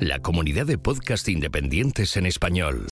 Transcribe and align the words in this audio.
La 0.00 0.18
comunidad 0.18 0.66
de 0.66 0.76
podcast 0.76 1.28
independientes 1.28 2.16
en 2.16 2.26
español. 2.26 2.88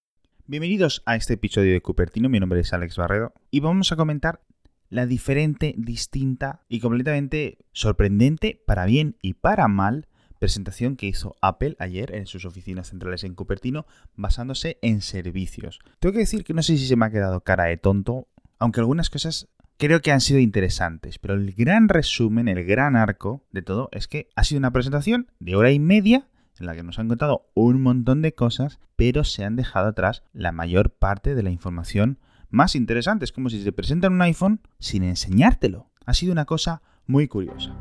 Bienvenidos 0.47 1.03
a 1.05 1.17
este 1.17 1.35
episodio 1.35 1.73
de 1.73 1.81
Cupertino, 1.81 2.29
mi 2.29 2.39
nombre 2.39 2.61
es 2.61 2.73
Alex 2.73 2.97
Barredo 2.97 3.33
y 3.51 3.59
vamos 3.59 3.91
a 3.91 3.97
comentar 3.97 4.41
la 4.89 5.07
diferente, 5.07 5.75
distinta 5.77 6.65
y 6.69 6.79
completamente 6.79 7.59
sorprendente, 7.73 8.63
para 8.65 8.87
bien 8.87 9.17
y 9.21 9.35
para 9.35 9.67
mal, 9.67 10.07
presentación 10.39 10.95
que 10.95 11.07
hizo 11.07 11.35
Apple 11.43 11.75
ayer 11.81 12.15
en 12.15 12.27
sus 12.27 12.45
oficinas 12.45 12.91
centrales 12.91 13.25
en 13.25 13.35
Cupertino 13.35 13.85
basándose 14.15 14.79
en 14.81 15.03
servicios. 15.03 15.81
Tengo 15.99 16.13
que 16.13 16.21
decir 16.21 16.45
que 16.45 16.55
no 16.55 16.63
sé 16.63 16.77
si 16.77 16.87
se 16.87 16.95
me 16.95 17.07
ha 17.07 17.11
quedado 17.11 17.41
cara 17.41 17.65
de 17.65 17.79
tonto, 17.79 18.29
aunque 18.61 18.79
algunas 18.79 19.11
cosas 19.11 19.49
creo 19.79 20.03
que 20.03 20.13
han 20.13 20.21
sido 20.21 20.41
interesantes, 20.41 21.19
pero 21.19 21.35
el 21.35 21.53
gran 21.53 21.89
resumen, 21.89 22.49
el 22.49 22.65
gran 22.65 22.97
arco 22.97 23.45
de 23.53 23.63
todo 23.63 23.89
es 23.93 24.09
que 24.09 24.29
ha 24.37 24.45
sido 24.45 24.59
una 24.59 24.73
presentación 24.73 25.31
de 25.39 25.57
hora 25.57 25.71
y 25.71 25.79
media 25.79 26.27
en 26.59 26.67
la 26.67 26.75
que 26.75 26.83
nos 26.83 26.99
han 26.99 27.09
contado 27.09 27.47
un 27.55 27.81
montón 27.81 28.21
de 28.21 28.35
cosas, 28.35 28.81
pero 28.97 29.23
se 29.23 29.45
han 29.45 29.55
dejado 29.55 29.89
atrás 29.89 30.25
la 30.33 30.51
mayor 30.51 30.91
parte 30.91 31.37
de 31.37 31.45
la 31.45 31.51
información 31.51 32.19
más 32.51 32.75
interesante. 32.75 33.25
Es 33.25 33.33
como 33.33 33.49
si 33.49 33.63
se 33.63 33.73
presentan 33.73 34.13
un 34.13 34.23
iPhone 34.23 34.61
sin 34.81 35.05
enseñártelo. 35.05 35.89
Ha 36.05 36.15
sido 36.15 36.33
una 36.33 36.47
cosa 36.47 36.83
muy 37.07 37.29
curiosa. 37.29 37.77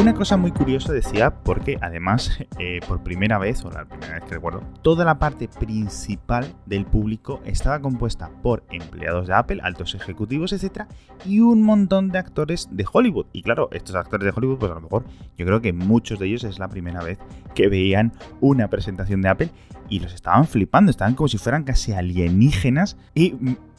Una 0.00 0.14
cosa 0.14 0.38
muy 0.38 0.50
curiosa 0.50 0.94
decía, 0.94 1.30
porque 1.30 1.76
además, 1.82 2.38
eh, 2.58 2.80
por 2.88 3.02
primera 3.02 3.38
vez, 3.38 3.62
o 3.66 3.70
la 3.70 3.84
primera 3.84 4.14
vez 4.14 4.24
que 4.24 4.36
recuerdo, 4.36 4.62
toda 4.80 5.04
la 5.04 5.18
parte 5.18 5.46
principal 5.46 6.54
del 6.64 6.86
público 6.86 7.42
estaba 7.44 7.80
compuesta 7.80 8.30
por 8.42 8.64
empleados 8.70 9.26
de 9.28 9.34
Apple, 9.34 9.60
altos 9.62 9.94
ejecutivos, 9.94 10.54
etc. 10.54 10.84
y 11.26 11.40
un 11.40 11.60
montón 11.60 12.08
de 12.08 12.18
actores 12.18 12.70
de 12.70 12.86
Hollywood. 12.90 13.26
Y 13.34 13.42
claro, 13.42 13.68
estos 13.72 13.94
actores 13.94 14.24
de 14.24 14.32
Hollywood, 14.34 14.58
pues 14.58 14.72
a 14.72 14.76
lo 14.76 14.80
mejor 14.80 15.04
yo 15.36 15.44
creo 15.44 15.60
que 15.60 15.74
muchos 15.74 16.18
de 16.18 16.28
ellos 16.28 16.44
es 16.44 16.58
la 16.58 16.68
primera 16.68 17.02
vez 17.02 17.18
que 17.54 17.68
veían 17.68 18.14
una 18.40 18.68
presentación 18.68 19.20
de 19.20 19.28
Apple 19.28 19.50
y 19.90 20.00
los 20.00 20.14
estaban 20.14 20.46
flipando, 20.46 20.90
estaban 20.90 21.14
como 21.14 21.28
si 21.28 21.36
fueran 21.36 21.64
casi 21.64 21.92
alienígenas 21.92 22.96
y 23.14 23.34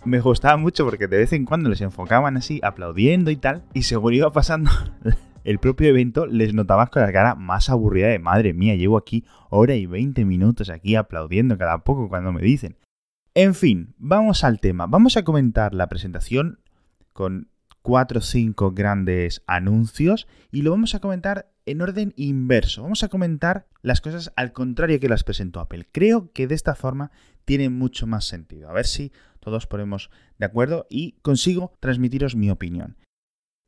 me 0.05 0.19
gustaba 0.19 0.55
mucho 0.55 0.85
porque 0.85 1.07
de 1.07 1.17
vez 1.17 1.33
en 1.33 1.45
cuando 1.45 1.67
les 1.67 1.81
enfocaban 1.81 2.37
así, 2.37 2.59
aplaudiendo 2.63 3.31
y 3.31 3.37
tal, 3.37 3.63
y 3.73 3.81
seguro 3.81 4.15
iba 4.15 4.31
pasando 4.31 4.69
el 5.43 5.59
propio 5.59 5.89
evento 5.89 6.25
les 6.25 6.53
notabas 6.53 6.89
con 6.89 7.01
la 7.01 7.11
cara 7.11 7.35
más 7.35 7.69
aburrida 7.69 8.07
de 8.07 8.19
madre 8.19 8.53
mía, 8.53 8.75
llevo 8.75 8.97
aquí 8.97 9.25
hora 9.49 9.75
y 9.75 9.85
20 9.85 10.25
minutos 10.25 10.69
aquí 10.69 10.95
aplaudiendo 10.95 11.57
cada 11.57 11.83
poco 11.83 12.09
cuando 12.09 12.31
me 12.31 12.41
dicen. 12.41 12.77
En 13.33 13.55
fin, 13.55 13.95
vamos 13.97 14.43
al 14.43 14.59
tema. 14.59 14.87
Vamos 14.87 15.15
a 15.15 15.23
comentar 15.23 15.73
la 15.73 15.87
presentación 15.87 16.59
con 17.13 17.49
cuatro 17.81 18.19
o 18.19 18.21
cinco 18.21 18.71
grandes 18.71 19.43
anuncios 19.47 20.27
y 20.51 20.61
lo 20.61 20.71
vamos 20.71 20.95
a 20.95 20.99
comentar 20.99 21.51
en 21.65 21.81
orden 21.81 22.13
inverso. 22.17 22.83
Vamos 22.83 23.03
a 23.03 23.07
comentar 23.07 23.67
las 23.81 24.01
cosas 24.01 24.31
al 24.35 24.51
contrario 24.51 24.99
que 24.99 25.09
las 25.09 25.23
presentó 25.23 25.59
Apple. 25.59 25.87
Creo 25.91 26.31
que 26.33 26.47
de 26.47 26.55
esta 26.55 26.75
forma 26.75 27.11
tiene 27.45 27.69
mucho 27.69 28.07
más 28.07 28.25
sentido. 28.25 28.69
A 28.69 28.73
ver 28.73 28.85
si 28.85 29.11
todos 29.39 29.67
ponemos 29.67 30.09
de 30.37 30.45
acuerdo 30.45 30.85
y 30.89 31.13
consigo 31.21 31.73
transmitiros 31.79 32.35
mi 32.35 32.49
opinión. 32.49 32.97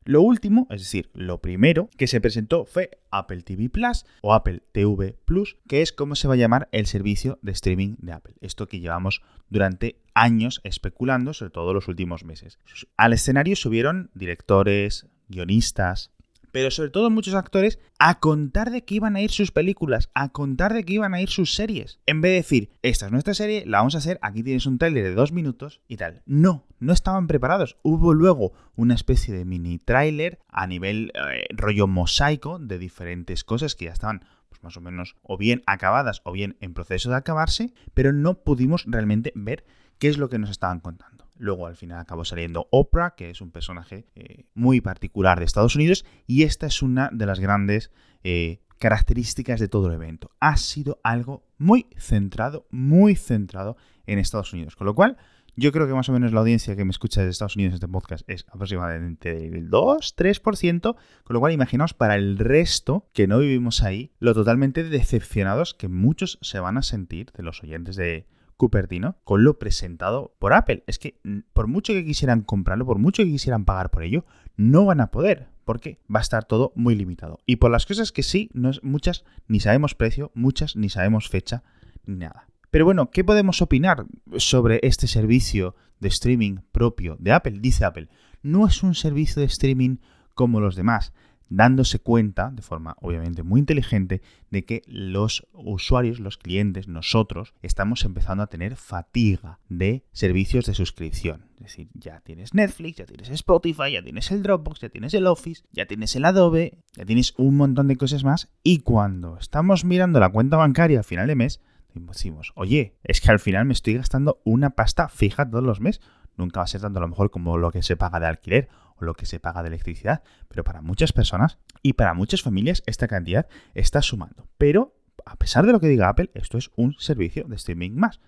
Lo 0.05 0.21
último, 0.21 0.67
es 0.69 0.81
decir, 0.81 1.09
lo 1.13 1.41
primero 1.41 1.89
que 1.97 2.07
se 2.07 2.19
presentó 2.19 2.65
fue 2.65 2.99
Apple 3.11 3.41
TV 3.41 3.69
Plus 3.69 4.05
o 4.21 4.33
Apple 4.33 4.61
TV 4.71 5.17
Plus, 5.25 5.57
que 5.67 5.81
es 5.81 5.91
como 5.91 6.15
se 6.15 6.27
va 6.27 6.33
a 6.33 6.37
llamar 6.37 6.67
el 6.71 6.85
servicio 6.85 7.39
de 7.41 7.53
streaming 7.53 7.95
de 7.99 8.11
Apple. 8.11 8.35
Esto 8.41 8.67
que 8.67 8.79
llevamos 8.79 9.21
durante 9.49 10.01
años 10.13 10.61
especulando, 10.63 11.33
sobre 11.33 11.51
todo 11.51 11.73
los 11.73 11.87
últimos 11.87 12.23
meses. 12.25 12.59
Al 12.97 13.13
escenario 13.13 13.55
subieron 13.55 14.11
directores, 14.13 15.07
guionistas, 15.29 16.11
pero 16.53 16.69
sobre 16.69 16.91
todo 16.91 17.09
muchos 17.09 17.33
actores, 17.33 17.79
a 17.97 18.19
contar 18.19 18.69
de 18.69 18.85
que 18.85 18.94
iban 18.94 19.16
a 19.16 19.22
ir 19.22 19.31
sus 19.31 19.51
películas, 19.51 20.11
a 20.13 20.29
contar 20.29 20.72
de 20.73 20.85
que 20.85 20.94
iban 20.94 21.16
a 21.16 21.19
ir 21.19 21.29
sus 21.29 21.55
series. 21.55 22.00
En 22.05 22.22
vez 22.22 22.29
de 22.29 22.35
decir, 22.35 22.69
esta 22.83 23.07
es 23.07 23.11
nuestra 23.11 23.33
serie, 23.33 23.63
la 23.66 23.79
vamos 23.79 23.95
a 23.95 23.97
hacer, 23.97 24.19
aquí 24.22 24.44
tienes 24.44 24.67
un 24.67 24.78
trailer 24.78 25.03
de 25.03 25.16
dos 25.16 25.31
minutos 25.31 25.81
y 25.88 25.97
tal. 25.97 26.22
No, 26.28 26.67
no 26.79 26.94
estaban 26.94 27.25
preparados. 27.25 27.78
Hubo 27.81 28.13
luego 28.13 28.53
una 28.75 28.94
especie 28.94 29.33
de 29.33 29.45
mini 29.45 29.79
tráiler 29.79 30.38
a 30.47 30.67
nivel 30.67 31.11
eh, 31.16 31.45
rollo 31.50 31.88
mosaico 31.88 32.59
de 32.59 32.78
diferentes 32.78 33.44
cosas 33.44 33.73
que 33.73 33.85
ya 33.85 33.91
estaban 33.91 34.23
pues, 34.49 34.61
más 34.61 34.78
o 34.78 34.81
menos 34.81 35.16
o 35.23 35.39
bien 35.39 35.63
acabadas 35.66 36.22
o 36.23 36.31
bien 36.33 36.55
en 36.61 36.75
proceso 36.75 37.09
de 37.09 37.16
acabarse, 37.16 37.73
pero 37.95 38.13
no 38.13 38.44
pudimos 38.44 38.85
realmente 38.85 39.31
ver 39.33 39.66
qué 39.97 40.07
es 40.07 40.19
lo 40.19 40.29
que 40.29 40.38
nos 40.38 40.51
estaban 40.51 40.81
contando. 40.81 41.25
Luego 41.43 41.67
al 41.67 41.75
final 41.75 41.99
acabó 41.99 42.23
saliendo 42.23 42.69
Oprah, 42.71 43.15
que 43.15 43.29
es 43.29 43.41
un 43.41 43.51
personaje 43.51 44.07
eh, 44.15 44.45
muy 44.53 44.79
particular 44.79 45.39
de 45.39 45.45
Estados 45.45 45.75
Unidos, 45.75 46.05
y 46.25 46.43
esta 46.43 46.67
es 46.67 46.81
una 46.81 47.09
de 47.11 47.25
las 47.25 47.41
grandes 47.41 47.91
eh, 48.23 48.61
características 48.79 49.59
de 49.59 49.67
todo 49.67 49.87
el 49.87 49.95
evento. 49.95 50.31
Ha 50.39 50.55
sido 50.55 51.01
algo 51.03 51.45
muy 51.57 51.87
centrado, 51.97 52.65
muy 52.71 53.17
centrado 53.17 53.75
en 54.05 54.19
Estados 54.19 54.53
Unidos. 54.53 54.77
Con 54.77 54.87
lo 54.87 54.95
cual, 54.95 55.17
yo 55.57 55.73
creo 55.73 55.85
que 55.85 55.93
más 55.93 56.07
o 56.07 56.13
menos 56.13 56.31
la 56.31 56.39
audiencia 56.39 56.77
que 56.77 56.85
me 56.85 56.91
escucha 56.91 57.21
de 57.21 57.29
Estados 57.29 57.57
Unidos 57.57 57.71
en 57.71 57.75
este 57.75 57.87
podcast 57.89 58.23
es 58.29 58.45
aproximadamente 58.47 59.33
del 59.33 59.69
2-3%, 59.69 60.95
con 61.25 61.33
lo 61.33 61.39
cual 61.41 61.51
imaginaos 61.51 61.93
para 61.93 62.15
el 62.15 62.37
resto 62.37 63.09
que 63.11 63.27
no 63.27 63.39
vivimos 63.39 63.83
ahí, 63.83 64.13
lo 64.19 64.33
totalmente 64.33 64.85
decepcionados 64.85 65.73
que 65.73 65.89
muchos 65.89 66.39
se 66.41 66.61
van 66.61 66.77
a 66.77 66.83
sentir 66.83 67.33
de 67.33 67.43
los 67.43 67.61
oyentes 67.63 67.97
de, 67.97 68.27
Cupertino 68.58 69.18
con 69.24 69.44
lo 69.44 69.59
presentado 69.59 70.36
por 70.40 70.53
Apple. 70.53 70.84
Es 70.88 71.00
que 71.00 71.19
mm, 71.24 71.40
por 71.53 71.68
mucho 71.68 71.94
que 71.94 72.06
quisieran 72.06 72.41
comprarlo, 72.41 72.86
por 72.86 73.00
mucho 73.00 73.24
que 73.24 73.30
quisieran 73.30 73.66
pagar 73.66 73.91
por 73.91 74.03
ello, 74.03 74.25
no 74.56 74.86
van 74.86 75.02
a 75.02 75.12
poder. 75.12 75.47
Porque 75.66 76.00
va 76.14 76.19
a 76.19 76.22
estar 76.22 76.44
todo 76.44 76.74
muy 76.75 76.94
limitado. 76.96 77.40
Y 77.46 77.56
por 77.56 77.72
las 77.72 77.86
cosas 77.86 78.12
que 78.12 78.22
sí, 78.22 78.50
no 78.53 78.69
es, 78.69 78.84
muchas 78.84 79.24
ni 79.47 79.62
sabemos 79.62 79.96
precio, 79.96 80.31
muchas 80.34 80.75
ni 80.75 80.90
sabemos 80.90 81.30
fecha, 81.30 81.64
ni 82.06 82.18
nada. 82.18 82.47
Pero 82.69 82.86
bueno, 82.86 83.12
¿qué 83.12 83.24
podemos 83.24 83.62
opinar 83.62 84.06
sobre 84.38 84.81
este 84.84 85.08
servicio 85.08 85.75
de 86.00 86.09
streaming 86.09 86.58
propio 86.72 87.16
de 87.20 87.31
Apple? 87.31 87.59
Dice 87.59 87.85
Apple, 87.85 88.09
no 88.41 88.68
es 88.68 88.84
un 88.84 88.94
servicio 88.94 89.40
de 89.40 89.46
streaming 89.46 89.97
como 90.34 90.59
los 90.59 90.75
demás 90.75 91.14
dándose 91.56 92.00
cuenta, 92.00 92.50
de 92.52 92.62
forma 92.62 92.96
obviamente 93.02 93.44
muy 93.44 93.59
inteligente, 93.59 94.22
de 94.50 94.66
que 94.66 94.81
los 94.88 95.47
usuarios, 95.53 96.19
los 96.19 96.38
clientes, 96.38 96.88
nosotros, 96.88 97.53
estamos 97.62 98.03
empezando 98.06 98.44
a 98.44 98.47
tener 98.47 98.75
fatiga 98.75 99.59
de 99.69 100.03
servicios 100.12 100.66
de 100.66 100.74
suscripción. 100.74 101.46
Es 101.58 101.64
decir, 101.64 101.90
ya 101.94 102.19
tienes 102.22 102.53
Netflix, 102.53 102.97
ya 102.97 103.06
tienes 103.06 103.30
Spotify, 103.30 103.91
ya 103.94 104.03
tienes 104.03 104.31
el 104.31 104.41
Dropbox, 104.41 104.81
ya 104.81 104.90
tienes 104.90 105.14
el 105.14 105.28
Office, 105.28 105.64
ya 105.72 105.86
tienes 105.86 106.16
el 106.16 106.25
Adobe, 106.25 106.80
ya 106.96 107.06
tienes 107.06 107.34
un 107.38 107.56
montón 107.56 107.88
de 107.88 107.96
cosas 107.96 108.24
más. 108.24 108.50
Y 108.64 108.80
cuando 108.80 109.38
estamos 109.38 109.85
mirando 109.85 110.20
la 110.20 110.30
cuenta 110.30 110.58
bancaria 110.58 111.02
a 111.02 111.03
final 111.03 111.28
de 111.28 111.35
mes, 111.35 111.62
decimos, 111.94 112.52
oye, 112.56 112.97
es 113.03 113.22
que 113.22 113.31
al 113.31 113.40
final 113.40 113.66
me 113.66 113.74
estoy 113.74 113.94
gastando 113.94 114.41
una 114.44 114.72
pasta 114.72 115.08
fija 115.08 115.50
todos 115.50 115.64
los 115.64 115.80
meses. 115.80 116.02
Nunca 116.35 116.62
va 116.62 116.64
a 116.64 116.68
ser 116.68 116.81
tanto 116.81 116.97
a 116.97 117.03
lo 117.03 117.08
mejor 117.08 117.30
como 117.30 117.58
lo 117.58 117.72
que 117.72 117.84
se 117.84 117.96
paga 117.96 118.20
de 118.20 118.25
alquiler 118.25 118.70
o 118.95 119.05
lo 119.05 119.13
que 119.13 119.25
se 119.25 119.39
paga 119.39 119.61
de 119.61 119.69
electricidad, 119.69 120.23
pero 120.47 120.63
para 120.63 120.81
muchas 120.81 121.13
personas 121.13 121.59
y 121.81 121.93
para 121.93 122.13
muchas 122.13 122.41
familias 122.41 122.83
esta 122.85 123.07
cantidad 123.07 123.47
está 123.73 124.01
sumando. 124.01 124.47
Pero, 124.57 124.95
a 125.25 125.35
pesar 125.37 125.65
de 125.65 125.71
lo 125.71 125.79
que 125.79 125.87
diga 125.87 126.09
Apple, 126.09 126.31
esto 126.33 126.57
es 126.57 126.71
un 126.75 126.95
servicio 126.99 127.45
de 127.45 127.55
streaming 127.55 127.91
más. 127.91 128.19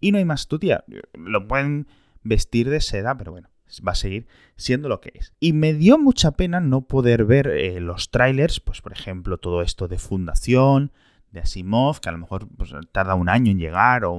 Y 0.00 0.12
no 0.12 0.18
hay 0.18 0.24
más 0.24 0.48
tía, 0.48 0.84
Lo 1.12 1.46
pueden 1.46 1.86
vestir 2.22 2.70
de 2.70 2.80
seda, 2.80 3.16
pero 3.16 3.32
bueno, 3.32 3.50
va 3.86 3.92
a 3.92 3.96
seguir 3.96 4.26
siendo 4.56 4.88
lo 4.88 5.00
que 5.00 5.12
es. 5.14 5.34
Y 5.40 5.52
me 5.52 5.74
dio 5.74 5.98
mucha 5.98 6.32
pena 6.32 6.60
no 6.60 6.82
poder 6.82 7.24
ver 7.24 7.48
eh, 7.48 7.80
los 7.80 8.10
trailers, 8.10 8.60
pues 8.60 8.80
por 8.80 8.92
ejemplo 8.92 9.38
todo 9.38 9.62
esto 9.62 9.88
de 9.88 9.98
Fundación, 9.98 10.92
de 11.30 11.40
Asimov, 11.40 12.00
que 12.00 12.08
a 12.08 12.12
lo 12.12 12.18
mejor 12.18 12.48
pues, 12.56 12.72
tarda 12.92 13.14
un 13.14 13.28
año 13.28 13.52
en 13.52 13.58
llegar 13.58 14.04
o 14.04 14.16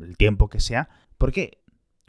el 0.00 0.16
tiempo 0.16 0.48
que 0.48 0.60
sea, 0.60 0.88
porque 1.16 1.61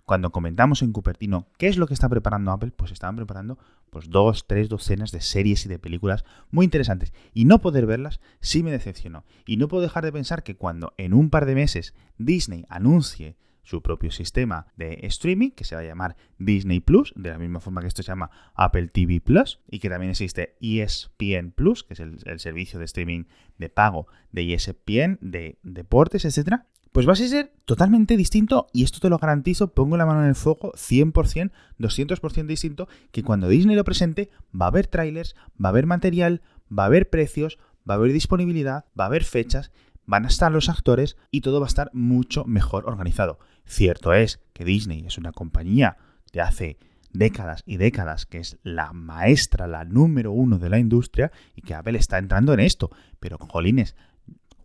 cuando 0.06 0.32
comentamos 0.32 0.82
en 0.82 0.92
Cupertino 0.92 1.48
qué 1.58 1.68
es 1.68 1.78
lo 1.78 1.88
que 1.88 1.94
está 1.94 2.10
preparando 2.10 2.52
Apple, 2.52 2.72
pues 2.76 2.92
estaban 2.92 3.16
preparando 3.16 3.58
pues 3.90 4.10
dos, 4.10 4.48
tres 4.48 4.70
docenas 4.70 5.12
de 5.12 5.22
series 5.22 5.66
y 5.66 5.70
de 5.70 5.80
películas 5.80 6.26
muy 6.52 6.66
interesantes. 6.66 7.14
Y 7.34 7.46
no 7.46 7.60
poder 7.60 7.86
verlas 7.86 8.20
sí 8.42 8.64
me 8.64 8.72
decepcionó. 8.72 9.24
Y 9.46 9.58
no 9.58 9.68
puedo 9.68 9.84
dejar 9.84 10.04
de 10.04 10.12
pensar 10.12 10.44
que 10.44 10.56
cuando 10.56 10.94
en 10.98 11.14
un 11.14 11.30
par 11.30 11.46
de 11.46 11.56
meses 11.56 11.94
Disney 12.18 12.66
anuncie 12.70 13.38
su 13.64 13.82
propio 13.82 14.12
sistema 14.12 14.68
de 14.76 15.00
streaming, 15.04 15.52
que 15.52 15.64
se 15.64 15.76
va 15.76 15.82
a 15.82 15.86
llamar 15.86 16.18
Disney 16.38 16.82
Plus, 16.82 17.14
de 17.16 17.30
la 17.30 17.38
misma 17.38 17.62
forma 17.62 17.82
que 17.82 17.88
esto 17.88 18.04
se 18.04 18.08
llama 18.08 18.30
Apple 18.56 18.90
TV 18.90 19.22
Plus, 19.22 19.62
y 19.70 19.80
que 19.80 19.90
también 19.90 20.12
existe 20.12 20.58
ESPN 20.60 21.52
Plus, 21.52 21.84
que 21.84 21.94
es 21.94 22.02
el, 22.02 22.18
el 22.26 22.40
servicio 22.40 22.78
de 22.78 22.86
streaming 22.86 23.24
de 23.58 23.70
pago 23.70 24.08
de 24.32 24.54
ESPN, 24.54 25.18
de 25.22 25.60
deportes, 25.64 26.26
etcétera, 26.26 26.68
pues 26.94 27.08
va 27.08 27.14
a 27.14 27.16
ser 27.16 27.52
totalmente 27.66 28.16
distinto 28.16 28.68
y 28.72 28.84
esto 28.84 29.00
te 29.00 29.10
lo 29.10 29.18
garantizo, 29.18 29.74
pongo 29.74 29.98
la 29.98 30.06
mano 30.06 30.22
en 30.22 30.30
el 30.30 30.36
fuego, 30.36 30.72
100%, 30.74 31.52
200% 31.80 32.46
distinto, 32.46 32.88
que 33.12 33.24
cuando 33.24 33.48
Disney 33.50 33.76
lo 33.76 33.84
presente 33.84 34.30
va 34.60 34.66
a 34.66 34.70
haber 34.70 34.86
trailers, 34.88 35.36
va 35.62 35.70
a 35.70 35.72
haber 35.72 35.88
material, 35.88 36.42
va 36.72 36.84
a 36.84 36.86
haber 36.86 37.10
precios, 37.10 37.58
va 37.90 37.96
a 37.96 37.98
haber 37.98 38.14
disponibilidad, 38.14 38.86
va 38.98 39.06
a 39.06 39.08
haber 39.08 39.24
fechas, 39.24 39.72
van 40.06 40.26
a 40.26 40.28
estar 40.28 40.52
los 40.52 40.70
actores 40.70 41.18
y 41.32 41.42
todo 41.42 41.60
va 41.60 41.66
a 41.66 41.68
estar 41.68 41.90
mucho 41.94 42.46
mejor 42.46 42.88
organizado. 42.88 43.40
Cierto 43.66 44.14
es 44.14 44.40
que 44.54 44.64
Disney 44.64 45.04
es 45.08 45.18
una 45.18 45.32
compañía 45.32 45.98
de 46.32 46.42
hace 46.42 46.78
décadas 47.12 47.64
y 47.66 47.78
décadas 47.78 48.28
que 48.28 48.38
es 48.38 48.58
la 48.62 48.94
maestra, 48.94 49.66
la 49.66 49.84
número 49.84 50.32
uno 50.32 50.60
de 50.60 50.70
la 50.70 50.78
industria 50.78 51.32
y 51.56 51.62
que 51.64 51.74
Apple 51.74 51.98
está 51.98 52.20
entrando 52.20 52.54
en 52.54 52.60
esto. 52.60 52.92
Pero, 53.20 53.40
jolines, 53.40 53.96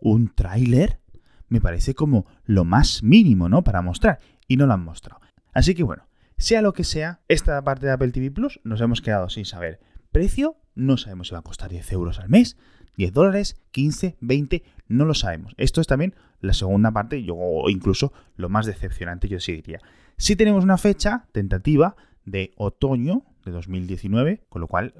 un 0.00 0.28
tráiler 0.34 1.00
me 1.48 1.60
parece 1.60 1.94
como 1.94 2.26
lo 2.44 2.64
más 2.64 3.02
mínimo, 3.02 3.48
¿no? 3.48 3.64
Para 3.64 3.82
mostrar. 3.82 4.20
Y 4.46 4.56
no 4.56 4.66
lo 4.66 4.74
han 4.74 4.84
mostrado. 4.84 5.20
Así 5.52 5.74
que 5.74 5.82
bueno, 5.82 6.04
sea 6.36 6.62
lo 6.62 6.72
que 6.72 6.84
sea, 6.84 7.20
esta 7.28 7.62
parte 7.62 7.86
de 7.86 7.92
Apple 7.92 8.12
TV 8.12 8.30
Plus 8.30 8.60
nos 8.64 8.80
hemos 8.80 9.00
quedado 9.00 9.28
sin 9.28 9.44
saber 9.44 9.80
precio. 10.12 10.56
No 10.74 10.96
sabemos 10.96 11.28
si 11.28 11.34
va 11.34 11.40
a 11.40 11.42
costar 11.42 11.70
10 11.70 11.92
euros 11.92 12.20
al 12.20 12.28
mes, 12.28 12.56
10 12.96 13.12
dólares, 13.12 13.60
15, 13.72 14.16
20, 14.20 14.62
no 14.88 15.04
lo 15.04 15.14
sabemos. 15.14 15.54
Esto 15.56 15.80
es 15.80 15.86
también 15.86 16.14
la 16.40 16.52
segunda 16.52 16.92
parte, 16.92 17.22
yo, 17.24 17.34
o 17.36 17.68
incluso 17.70 18.12
lo 18.36 18.48
más 18.48 18.66
decepcionante, 18.66 19.28
yo 19.28 19.40
sí 19.40 19.52
diría. 19.52 19.80
Si 20.16 20.36
tenemos 20.36 20.64
una 20.64 20.78
fecha 20.78 21.26
tentativa 21.32 21.96
de 22.24 22.52
otoño 22.56 23.24
de 23.44 23.50
2019, 23.52 24.44
con 24.48 24.60
lo 24.60 24.68
cual 24.68 24.94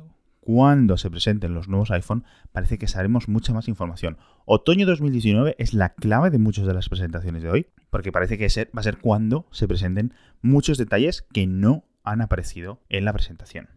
cuando 0.48 0.96
se 0.96 1.10
presenten 1.10 1.52
los 1.52 1.68
nuevos 1.68 1.90
iPhone, 1.90 2.24
parece 2.52 2.78
que 2.78 2.88
sabremos 2.88 3.28
mucha 3.28 3.52
más 3.52 3.68
información. 3.68 4.16
Otoño 4.46 4.86
2019 4.86 5.56
es 5.58 5.74
la 5.74 5.90
clave 5.90 6.30
de 6.30 6.38
muchas 6.38 6.64
de 6.64 6.72
las 6.72 6.88
presentaciones 6.88 7.42
de 7.42 7.50
hoy, 7.50 7.66
porque 7.90 8.12
parece 8.12 8.38
que 8.38 8.46
va 8.74 8.80
a 8.80 8.82
ser 8.82 8.96
cuando 8.96 9.46
se 9.50 9.68
presenten 9.68 10.14
muchos 10.40 10.78
detalles 10.78 11.20
que 11.34 11.46
no 11.46 11.84
han 12.02 12.22
aparecido 12.22 12.80
en 12.88 13.04
la 13.04 13.12
presentación. 13.12 13.68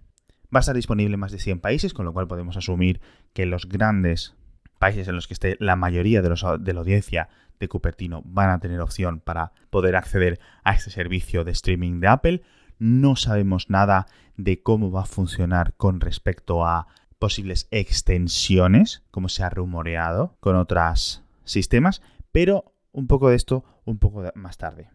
Va 0.44 0.60
a 0.60 0.62
estar 0.62 0.74
disponible 0.74 1.16
en 1.16 1.20
más 1.20 1.34
de 1.34 1.40
100 1.40 1.60
países, 1.60 1.94
con 1.94 2.06
lo 2.06 2.14
cual 2.14 2.30
podemos 2.30 2.56
asumir 2.56 3.02
que 3.34 3.46
los 3.46 3.68
grandes 3.68 4.38
países 4.80 5.10
en 5.10 5.16
los 5.16 5.28
que 5.28 5.34
esté 5.34 5.58
la 5.60 5.76
mayoría 5.76 6.22
de, 6.22 6.30
de 6.30 6.74
la 6.74 6.80
audiencia 6.80 7.28
de 7.60 7.68
Cupertino 7.68 8.22
van 8.24 8.50
a 8.50 8.60
tener 8.60 8.80
opción 8.80 9.20
para 9.20 9.52
poder 9.72 9.98
acceder 9.98 10.40
a 10.64 10.72
este 10.72 10.90
servicio 10.90 11.44
de 11.44 11.52
streaming 11.52 12.00
de 12.00 12.08
Apple. 12.08 12.44
No 12.82 13.16
sabemos 13.16 13.70
nada 13.70 14.08
de 14.38 14.64
cómo 14.64 14.90
va 14.90 15.02
a 15.02 15.06
funcionar 15.06 15.76
con 15.76 16.02
respecto 16.02 16.66
a 16.66 16.88
posibles 17.20 17.68
extensiones, 17.70 19.04
como 19.12 19.30
se 19.30 19.44
ha 19.44 19.52
rumoreado 19.52 20.36
con 20.40 20.56
otros 20.56 21.24
sistemas, 21.44 22.02
pero 22.32 22.74
un 22.92 23.06
poco 23.06 23.30
de 23.30 23.36
esto 23.36 23.64
un 23.86 24.00
poco 24.00 24.24
más 24.34 24.58
tarde. 24.58 24.90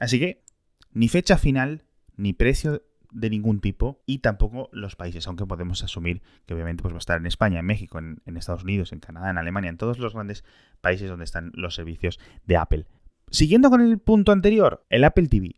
Así 0.00 0.18
que 0.18 0.42
ni 0.90 1.06
fecha 1.06 1.38
final, 1.38 1.84
ni 2.16 2.32
precio 2.32 2.82
de 3.12 3.30
ningún 3.30 3.60
tipo 3.60 4.02
y 4.04 4.18
tampoco 4.18 4.68
los 4.72 4.96
países, 4.96 5.24
aunque 5.28 5.46
podemos 5.46 5.84
asumir 5.84 6.22
que 6.44 6.54
obviamente 6.54 6.82
pues, 6.82 6.92
va 6.92 6.98
a 6.98 7.06
estar 7.06 7.18
en 7.18 7.26
España, 7.26 7.60
en 7.60 7.66
México, 7.66 8.00
en, 8.00 8.20
en 8.26 8.36
Estados 8.36 8.64
Unidos, 8.64 8.92
en 8.92 8.98
Canadá, 8.98 9.30
en 9.30 9.38
Alemania, 9.38 9.70
en 9.70 9.76
todos 9.78 10.00
los 10.00 10.12
grandes 10.12 10.42
países 10.80 11.08
donde 11.08 11.24
están 11.24 11.52
los 11.54 11.76
servicios 11.76 12.18
de 12.46 12.56
Apple. 12.56 12.86
Siguiendo 13.30 13.70
con 13.70 13.80
el 13.80 14.00
punto 14.00 14.32
anterior, 14.32 14.84
el 14.90 15.04
Apple 15.04 15.28
TV 15.28 15.54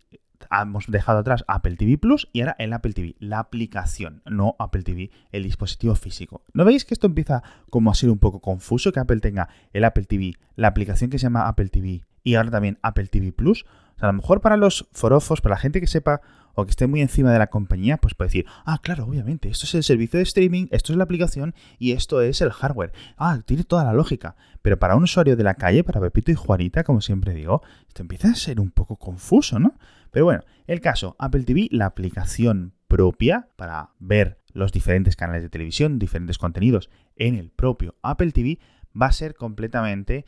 hemos 0.50 0.86
dejado 0.86 1.18
atrás 1.18 1.44
Apple 1.48 1.76
TV 1.76 1.98
Plus 1.98 2.28
y 2.32 2.40
ahora 2.40 2.56
el 2.58 2.72
Apple 2.72 2.92
TV, 2.92 3.16
la 3.18 3.38
aplicación, 3.38 4.22
no 4.26 4.56
Apple 4.58 4.82
TV, 4.82 5.10
el 5.32 5.42
dispositivo 5.42 5.94
físico. 5.94 6.42
¿No 6.52 6.64
veis 6.64 6.84
que 6.84 6.94
esto 6.94 7.06
empieza 7.06 7.42
como 7.70 7.90
a 7.90 7.94
ser 7.94 8.10
un 8.10 8.18
poco 8.18 8.40
confuso 8.40 8.92
que 8.92 9.00
Apple 9.00 9.20
tenga 9.20 9.48
el 9.72 9.84
Apple 9.84 10.04
TV, 10.04 10.34
la 10.56 10.68
aplicación 10.68 11.10
que 11.10 11.18
se 11.18 11.24
llama 11.24 11.48
Apple 11.48 11.68
TV 11.68 12.02
y 12.22 12.34
ahora 12.34 12.50
también 12.50 12.78
Apple 12.82 13.06
TV 13.06 13.32
Plus? 13.32 13.64
O 13.96 13.98
sea, 13.98 14.08
a 14.08 14.12
lo 14.12 14.18
mejor 14.18 14.40
para 14.40 14.56
los 14.56 14.88
forofos, 14.92 15.40
para 15.40 15.54
la 15.54 15.60
gente 15.60 15.80
que 15.80 15.86
sepa 15.86 16.20
que 16.64 16.70
esté 16.70 16.86
muy 16.86 17.00
encima 17.00 17.32
de 17.32 17.38
la 17.38 17.48
compañía, 17.48 17.96
pues 17.96 18.14
puede 18.14 18.28
decir, 18.28 18.46
ah, 18.64 18.78
claro, 18.82 19.04
obviamente, 19.04 19.48
esto 19.48 19.66
es 19.66 19.74
el 19.74 19.82
servicio 19.82 20.18
de 20.18 20.24
streaming, 20.24 20.66
esto 20.70 20.92
es 20.92 20.96
la 20.96 21.04
aplicación 21.04 21.54
y 21.78 21.92
esto 21.92 22.20
es 22.20 22.40
el 22.40 22.50
hardware. 22.50 22.92
Ah, 23.16 23.40
tiene 23.44 23.64
toda 23.64 23.84
la 23.84 23.92
lógica. 23.92 24.36
Pero 24.62 24.78
para 24.78 24.96
un 24.96 25.04
usuario 25.04 25.36
de 25.36 25.44
la 25.44 25.54
calle, 25.54 25.84
para 25.84 26.00
Pepito 26.00 26.30
y 26.30 26.34
Juanita, 26.34 26.84
como 26.84 27.00
siempre 27.00 27.34
digo, 27.34 27.62
esto 27.88 28.02
empieza 28.02 28.28
a 28.28 28.34
ser 28.34 28.60
un 28.60 28.70
poco 28.70 28.96
confuso, 28.96 29.58
¿no? 29.58 29.74
Pero 30.10 30.24
bueno, 30.24 30.42
el 30.66 30.80
caso, 30.80 31.16
Apple 31.18 31.44
TV, 31.44 31.68
la 31.70 31.86
aplicación 31.86 32.74
propia 32.88 33.48
para 33.56 33.90
ver 34.00 34.40
los 34.52 34.72
diferentes 34.72 35.16
canales 35.16 35.42
de 35.42 35.48
televisión, 35.48 35.98
diferentes 35.98 36.38
contenidos 36.38 36.90
en 37.16 37.36
el 37.36 37.50
propio 37.50 37.94
Apple 38.02 38.32
TV, 38.32 38.58
va 39.00 39.06
a 39.06 39.12
ser 39.12 39.34
completamente, 39.34 40.24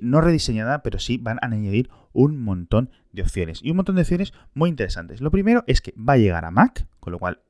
no 0.00 0.20
rediseñada, 0.20 0.82
pero 0.82 0.98
sí 0.98 1.18
van 1.18 1.38
a 1.42 1.46
añadir 1.46 1.90
un 2.12 2.40
montón 2.40 2.90
de 3.12 3.22
opciones. 3.22 3.60
Y 3.62 3.70
un 3.70 3.76
montón 3.76 3.96
de 3.96 4.02
opciones 4.02 4.32
muy 4.54 4.70
interesantes. 4.70 5.20
Lo 5.20 5.30
primero 5.30 5.64
es 5.66 5.80
que 5.80 5.94
va 5.96 6.14
a 6.14 6.18
llegar 6.18 6.44
a 6.44 6.50
Mac, 6.50 6.86
con 7.00 7.12
lo 7.12 7.18
cual 7.18 7.40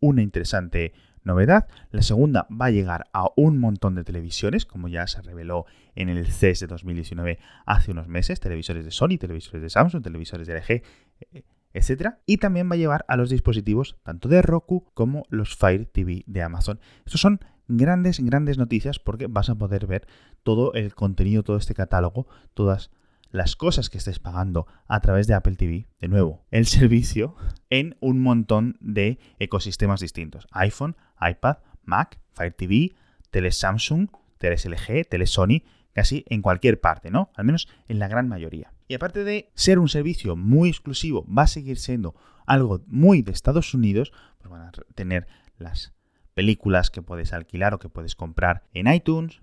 una 0.00 0.22
interesante 0.22 0.92
novedad. 1.24 1.66
La 1.90 2.02
segunda 2.02 2.46
va 2.50 2.66
a 2.66 2.70
llegar 2.70 3.06
a 3.12 3.26
un 3.36 3.58
montón 3.58 3.94
de 3.94 4.04
televisiones, 4.04 4.66
como 4.66 4.88
ya 4.88 5.06
se 5.06 5.22
reveló 5.22 5.66
en 5.94 6.08
el 6.08 6.26
CES 6.26 6.60
de 6.60 6.66
2019 6.66 7.38
hace 7.66 7.90
unos 7.90 8.08
meses, 8.08 8.40
televisores 8.40 8.84
de 8.84 8.90
Sony, 8.90 9.18
televisores 9.18 9.62
de 9.62 9.70
Samsung, 9.70 10.02
televisores 10.02 10.46
de 10.46 10.54
LG, 10.54 10.82
eh, 11.32 11.44
etc. 11.72 12.16
Y 12.26 12.36
también 12.36 12.70
va 12.70 12.74
a 12.74 12.78
llevar 12.78 13.04
a 13.08 13.16
los 13.16 13.30
dispositivos 13.30 13.96
tanto 14.02 14.28
de 14.28 14.42
Roku 14.42 14.86
como 14.94 15.24
los 15.28 15.56
Fire 15.56 15.86
TV 15.86 16.22
de 16.26 16.42
Amazon. 16.42 16.78
Estos 17.04 17.20
son 17.20 17.40
grandes, 17.68 18.20
grandes 18.20 18.58
noticias 18.58 18.98
porque 18.98 19.26
vas 19.26 19.50
a 19.50 19.54
poder 19.54 19.86
ver 19.86 20.06
todo 20.42 20.74
el 20.74 20.94
contenido, 20.94 21.42
todo 21.42 21.56
este 21.56 21.74
catálogo, 21.74 22.26
todas 22.54 22.90
las 23.30 23.56
cosas 23.56 23.90
que 23.90 23.98
estés 23.98 24.20
pagando 24.20 24.66
a 24.86 25.00
través 25.00 25.26
de 25.26 25.34
Apple 25.34 25.56
TV, 25.56 25.88
de 26.00 26.08
nuevo, 26.08 26.44
el 26.50 26.66
servicio, 26.68 27.34
en 27.70 27.96
un 28.00 28.20
montón 28.20 28.76
de 28.80 29.18
ecosistemas 29.38 30.00
distintos. 30.00 30.46
iPhone, 30.52 30.96
iPad, 31.20 31.58
Mac, 31.82 32.20
Fire 32.32 32.52
TV, 32.52 32.94
tele 33.30 33.50
Samsung, 33.50 34.08
teles 34.38 34.64
LG, 34.66 35.08
tele 35.08 35.26
Sony, 35.26 35.62
casi 35.92 36.24
en 36.28 36.42
cualquier 36.42 36.80
parte, 36.80 37.10
¿no? 37.10 37.30
Al 37.34 37.44
menos 37.44 37.68
en 37.88 37.98
la 37.98 38.08
gran 38.08 38.28
mayoría. 38.28 38.72
Y 38.88 38.94
aparte 38.94 39.24
de 39.24 39.50
ser 39.54 39.78
un 39.78 39.88
servicio 39.88 40.36
muy 40.36 40.68
exclusivo, 40.68 41.26
va 41.26 41.42
a 41.42 41.48
seguir 41.48 41.78
siendo 41.78 42.14
algo 42.46 42.82
muy 42.86 43.22
de 43.22 43.32
Estados 43.32 43.72
Unidos, 43.72 44.12
pues 44.38 44.50
van 44.50 44.62
a 44.62 44.72
tener 44.94 45.26
las 45.56 45.93
películas 46.34 46.90
que 46.90 47.02
puedes 47.02 47.32
alquilar 47.32 47.74
o 47.74 47.78
que 47.78 47.88
puedes 47.88 48.14
comprar 48.14 48.64
en 48.72 48.92
iTunes, 48.92 49.40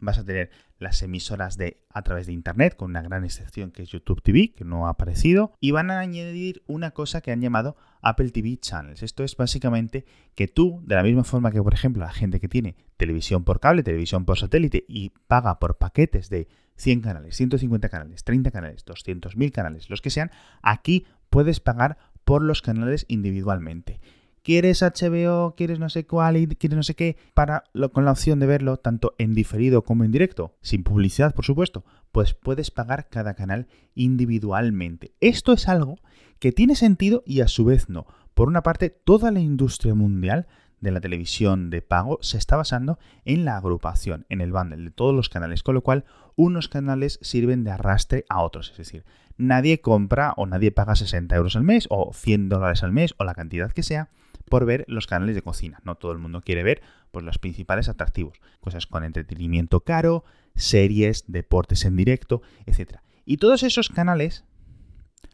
vas 0.00 0.18
a 0.18 0.24
tener 0.24 0.50
las 0.78 1.02
emisoras 1.02 1.56
de 1.56 1.82
a 1.90 2.02
través 2.02 2.26
de 2.26 2.32
internet, 2.32 2.76
con 2.76 2.90
una 2.90 3.02
gran 3.02 3.24
excepción 3.24 3.70
que 3.70 3.82
es 3.82 3.88
YouTube 3.88 4.22
TV, 4.22 4.52
que 4.52 4.64
no 4.64 4.86
ha 4.86 4.90
aparecido, 4.90 5.52
y 5.60 5.70
van 5.70 5.90
a 5.90 6.00
añadir 6.00 6.62
una 6.66 6.90
cosa 6.90 7.20
que 7.20 7.32
han 7.32 7.40
llamado 7.40 7.76
Apple 8.02 8.30
TV 8.30 8.58
Channels. 8.58 9.02
Esto 9.02 9.24
es 9.24 9.36
básicamente 9.36 10.04
que 10.34 10.48
tú, 10.48 10.82
de 10.84 10.96
la 10.96 11.02
misma 11.02 11.24
forma 11.24 11.50
que 11.50 11.62
por 11.62 11.74
ejemplo 11.74 12.04
la 12.04 12.12
gente 12.12 12.40
que 12.40 12.48
tiene 12.48 12.76
televisión 12.96 13.44
por 13.44 13.60
cable, 13.60 13.82
televisión 13.82 14.24
por 14.24 14.38
satélite 14.38 14.84
y 14.88 15.10
paga 15.28 15.58
por 15.58 15.78
paquetes 15.78 16.28
de 16.28 16.48
100 16.76 17.00
canales, 17.00 17.36
150 17.36 17.88
canales, 17.88 18.24
30 18.24 18.50
canales, 18.50 18.84
200.000 18.84 19.50
canales, 19.50 19.88
los 19.88 20.02
que 20.02 20.10
sean, 20.10 20.30
aquí 20.62 21.06
puedes 21.30 21.60
pagar 21.60 21.96
por 22.24 22.42
los 22.42 22.60
canales 22.60 23.06
individualmente 23.08 24.00
quieres 24.46 24.80
HBO, 24.80 25.56
quieres 25.56 25.80
no 25.80 25.88
sé 25.88 26.06
cuál 26.06 26.46
quieres 26.56 26.76
no 26.76 26.84
sé 26.84 26.94
qué, 26.94 27.16
para 27.34 27.64
con 27.92 28.04
la 28.04 28.12
opción 28.12 28.38
de 28.38 28.46
verlo 28.46 28.76
tanto 28.76 29.16
en 29.18 29.34
diferido 29.34 29.82
como 29.82 30.04
en 30.04 30.12
directo, 30.12 30.54
sin 30.60 30.84
publicidad, 30.84 31.34
por 31.34 31.44
supuesto, 31.44 31.84
pues 32.12 32.34
puedes 32.34 32.70
pagar 32.70 33.08
cada 33.08 33.34
canal 33.34 33.66
individualmente. 33.96 35.16
Esto 35.20 35.52
es 35.52 35.66
algo 35.66 35.98
que 36.38 36.52
tiene 36.52 36.76
sentido 36.76 37.24
y 37.26 37.40
a 37.40 37.48
su 37.48 37.64
vez 37.64 37.88
no. 37.88 38.06
Por 38.34 38.46
una 38.46 38.62
parte, 38.62 38.88
toda 38.88 39.32
la 39.32 39.40
industria 39.40 39.96
mundial 39.96 40.46
de 40.80 40.92
la 40.92 41.00
televisión 41.00 41.68
de 41.68 41.82
pago 41.82 42.20
se 42.20 42.38
está 42.38 42.54
basando 42.54 43.00
en 43.24 43.44
la 43.44 43.56
agrupación, 43.56 44.26
en 44.28 44.40
el 44.40 44.52
bundle 44.52 44.76
de 44.76 44.90
todos 44.92 45.12
los 45.12 45.28
canales, 45.28 45.64
con 45.64 45.74
lo 45.74 45.82
cual 45.82 46.04
unos 46.36 46.68
canales 46.68 47.18
sirven 47.20 47.64
de 47.64 47.72
arrastre 47.72 48.24
a 48.28 48.44
otros, 48.44 48.70
es 48.70 48.76
decir, 48.76 49.04
nadie 49.38 49.80
compra 49.80 50.34
o 50.36 50.46
nadie 50.46 50.70
paga 50.70 50.94
60 50.94 51.34
euros 51.34 51.56
al 51.56 51.64
mes 51.64 51.88
o 51.90 52.12
100 52.14 52.48
dólares 52.48 52.84
al 52.84 52.92
mes 52.92 53.12
o 53.18 53.24
la 53.24 53.34
cantidad 53.34 53.72
que 53.72 53.82
sea 53.82 54.10
por 54.48 54.64
ver 54.64 54.84
los 54.88 55.06
canales 55.06 55.34
de 55.34 55.42
cocina. 55.42 55.80
No 55.84 55.96
todo 55.96 56.12
el 56.12 56.18
mundo 56.18 56.40
quiere 56.40 56.62
ver 56.62 56.82
pues, 57.10 57.24
los 57.24 57.38
principales 57.38 57.88
atractivos, 57.88 58.40
cosas 58.60 58.86
con 58.86 59.04
entretenimiento 59.04 59.80
caro, 59.80 60.24
series, 60.54 61.24
deportes 61.28 61.84
en 61.84 61.96
directo, 61.96 62.42
etc. 62.66 63.00
Y 63.24 63.36
todos 63.38 63.62
esos 63.62 63.88
canales 63.88 64.44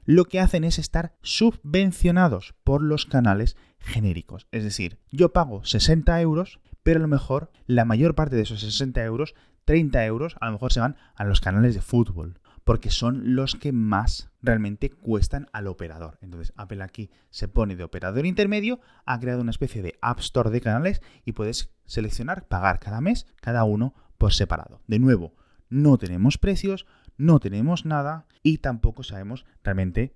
lo 0.04 0.24
que 0.24 0.40
hacen 0.40 0.64
es 0.64 0.78
estar 0.78 1.14
subvencionados 1.22 2.54
por 2.64 2.82
los 2.82 3.06
canales 3.06 3.56
genéricos. 3.78 4.48
Es 4.50 4.64
decir, 4.64 4.98
yo 5.10 5.32
pago 5.32 5.64
60 5.64 6.20
euros, 6.20 6.60
pero 6.82 6.98
a 6.98 7.02
lo 7.02 7.08
mejor 7.08 7.50
la 7.66 7.84
mayor 7.84 8.14
parte 8.14 8.36
de 8.36 8.42
esos 8.42 8.60
60 8.60 9.02
euros, 9.04 9.34
30 9.64 10.04
euros, 10.06 10.36
a 10.40 10.46
lo 10.46 10.52
mejor 10.52 10.72
se 10.72 10.80
van 10.80 10.96
a 11.14 11.24
los 11.24 11.40
canales 11.40 11.74
de 11.74 11.82
fútbol, 11.82 12.40
porque 12.64 12.90
son 12.90 13.34
los 13.34 13.54
que 13.54 13.72
más 13.72 14.30
realmente 14.40 14.90
cuestan 14.90 15.48
al 15.52 15.66
operador. 15.66 16.18
Entonces 16.20 16.52
Apple 16.56 16.82
aquí 16.82 17.10
se 17.30 17.48
pone 17.48 17.76
de 17.76 17.84
operador 17.84 18.26
intermedio, 18.26 18.80
ha 19.04 19.18
creado 19.18 19.40
una 19.40 19.50
especie 19.50 19.82
de 19.82 19.98
App 20.00 20.20
Store 20.20 20.50
de 20.50 20.60
canales 20.60 21.02
y 21.24 21.32
puedes 21.32 21.70
seleccionar, 21.86 22.46
pagar 22.46 22.78
cada 22.78 23.00
mes, 23.00 23.26
cada 23.40 23.64
uno 23.64 23.94
por 24.18 24.32
separado. 24.32 24.80
De 24.86 24.98
nuevo, 24.98 25.34
no 25.68 25.98
tenemos 25.98 26.38
precios, 26.38 26.86
no 27.16 27.40
tenemos 27.40 27.84
nada 27.84 28.26
y 28.42 28.58
tampoco 28.58 29.02
sabemos 29.02 29.46
realmente 29.64 30.14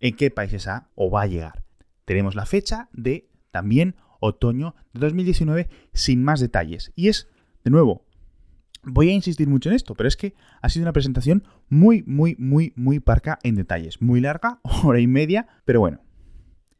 en 0.00 0.16
qué 0.16 0.30
países 0.30 0.68
ha 0.68 0.90
o 0.94 1.10
va 1.10 1.22
a 1.22 1.26
llegar. 1.26 1.64
Tenemos 2.04 2.34
la 2.34 2.46
fecha 2.46 2.88
de 2.92 3.30
también 3.50 3.96
otoño 4.20 4.74
de 4.92 5.00
2019 5.00 5.68
sin 5.92 6.22
más 6.22 6.40
detalles. 6.40 6.92
Y 6.94 7.08
es, 7.08 7.28
de 7.62 7.70
nuevo, 7.70 8.04
Voy 8.86 9.08
a 9.08 9.12
insistir 9.12 9.48
mucho 9.48 9.68
en 9.68 9.74
esto, 9.74 9.94
pero 9.94 10.08
es 10.08 10.16
que 10.16 10.34
ha 10.60 10.68
sido 10.68 10.84
una 10.84 10.92
presentación 10.92 11.44
muy, 11.68 12.02
muy, 12.06 12.36
muy, 12.38 12.72
muy 12.76 13.00
parca 13.00 13.38
en 13.42 13.54
detalles. 13.54 14.00
Muy 14.00 14.20
larga, 14.20 14.60
hora 14.84 15.00
y 15.00 15.06
media, 15.06 15.46
pero 15.64 15.80
bueno. 15.80 16.00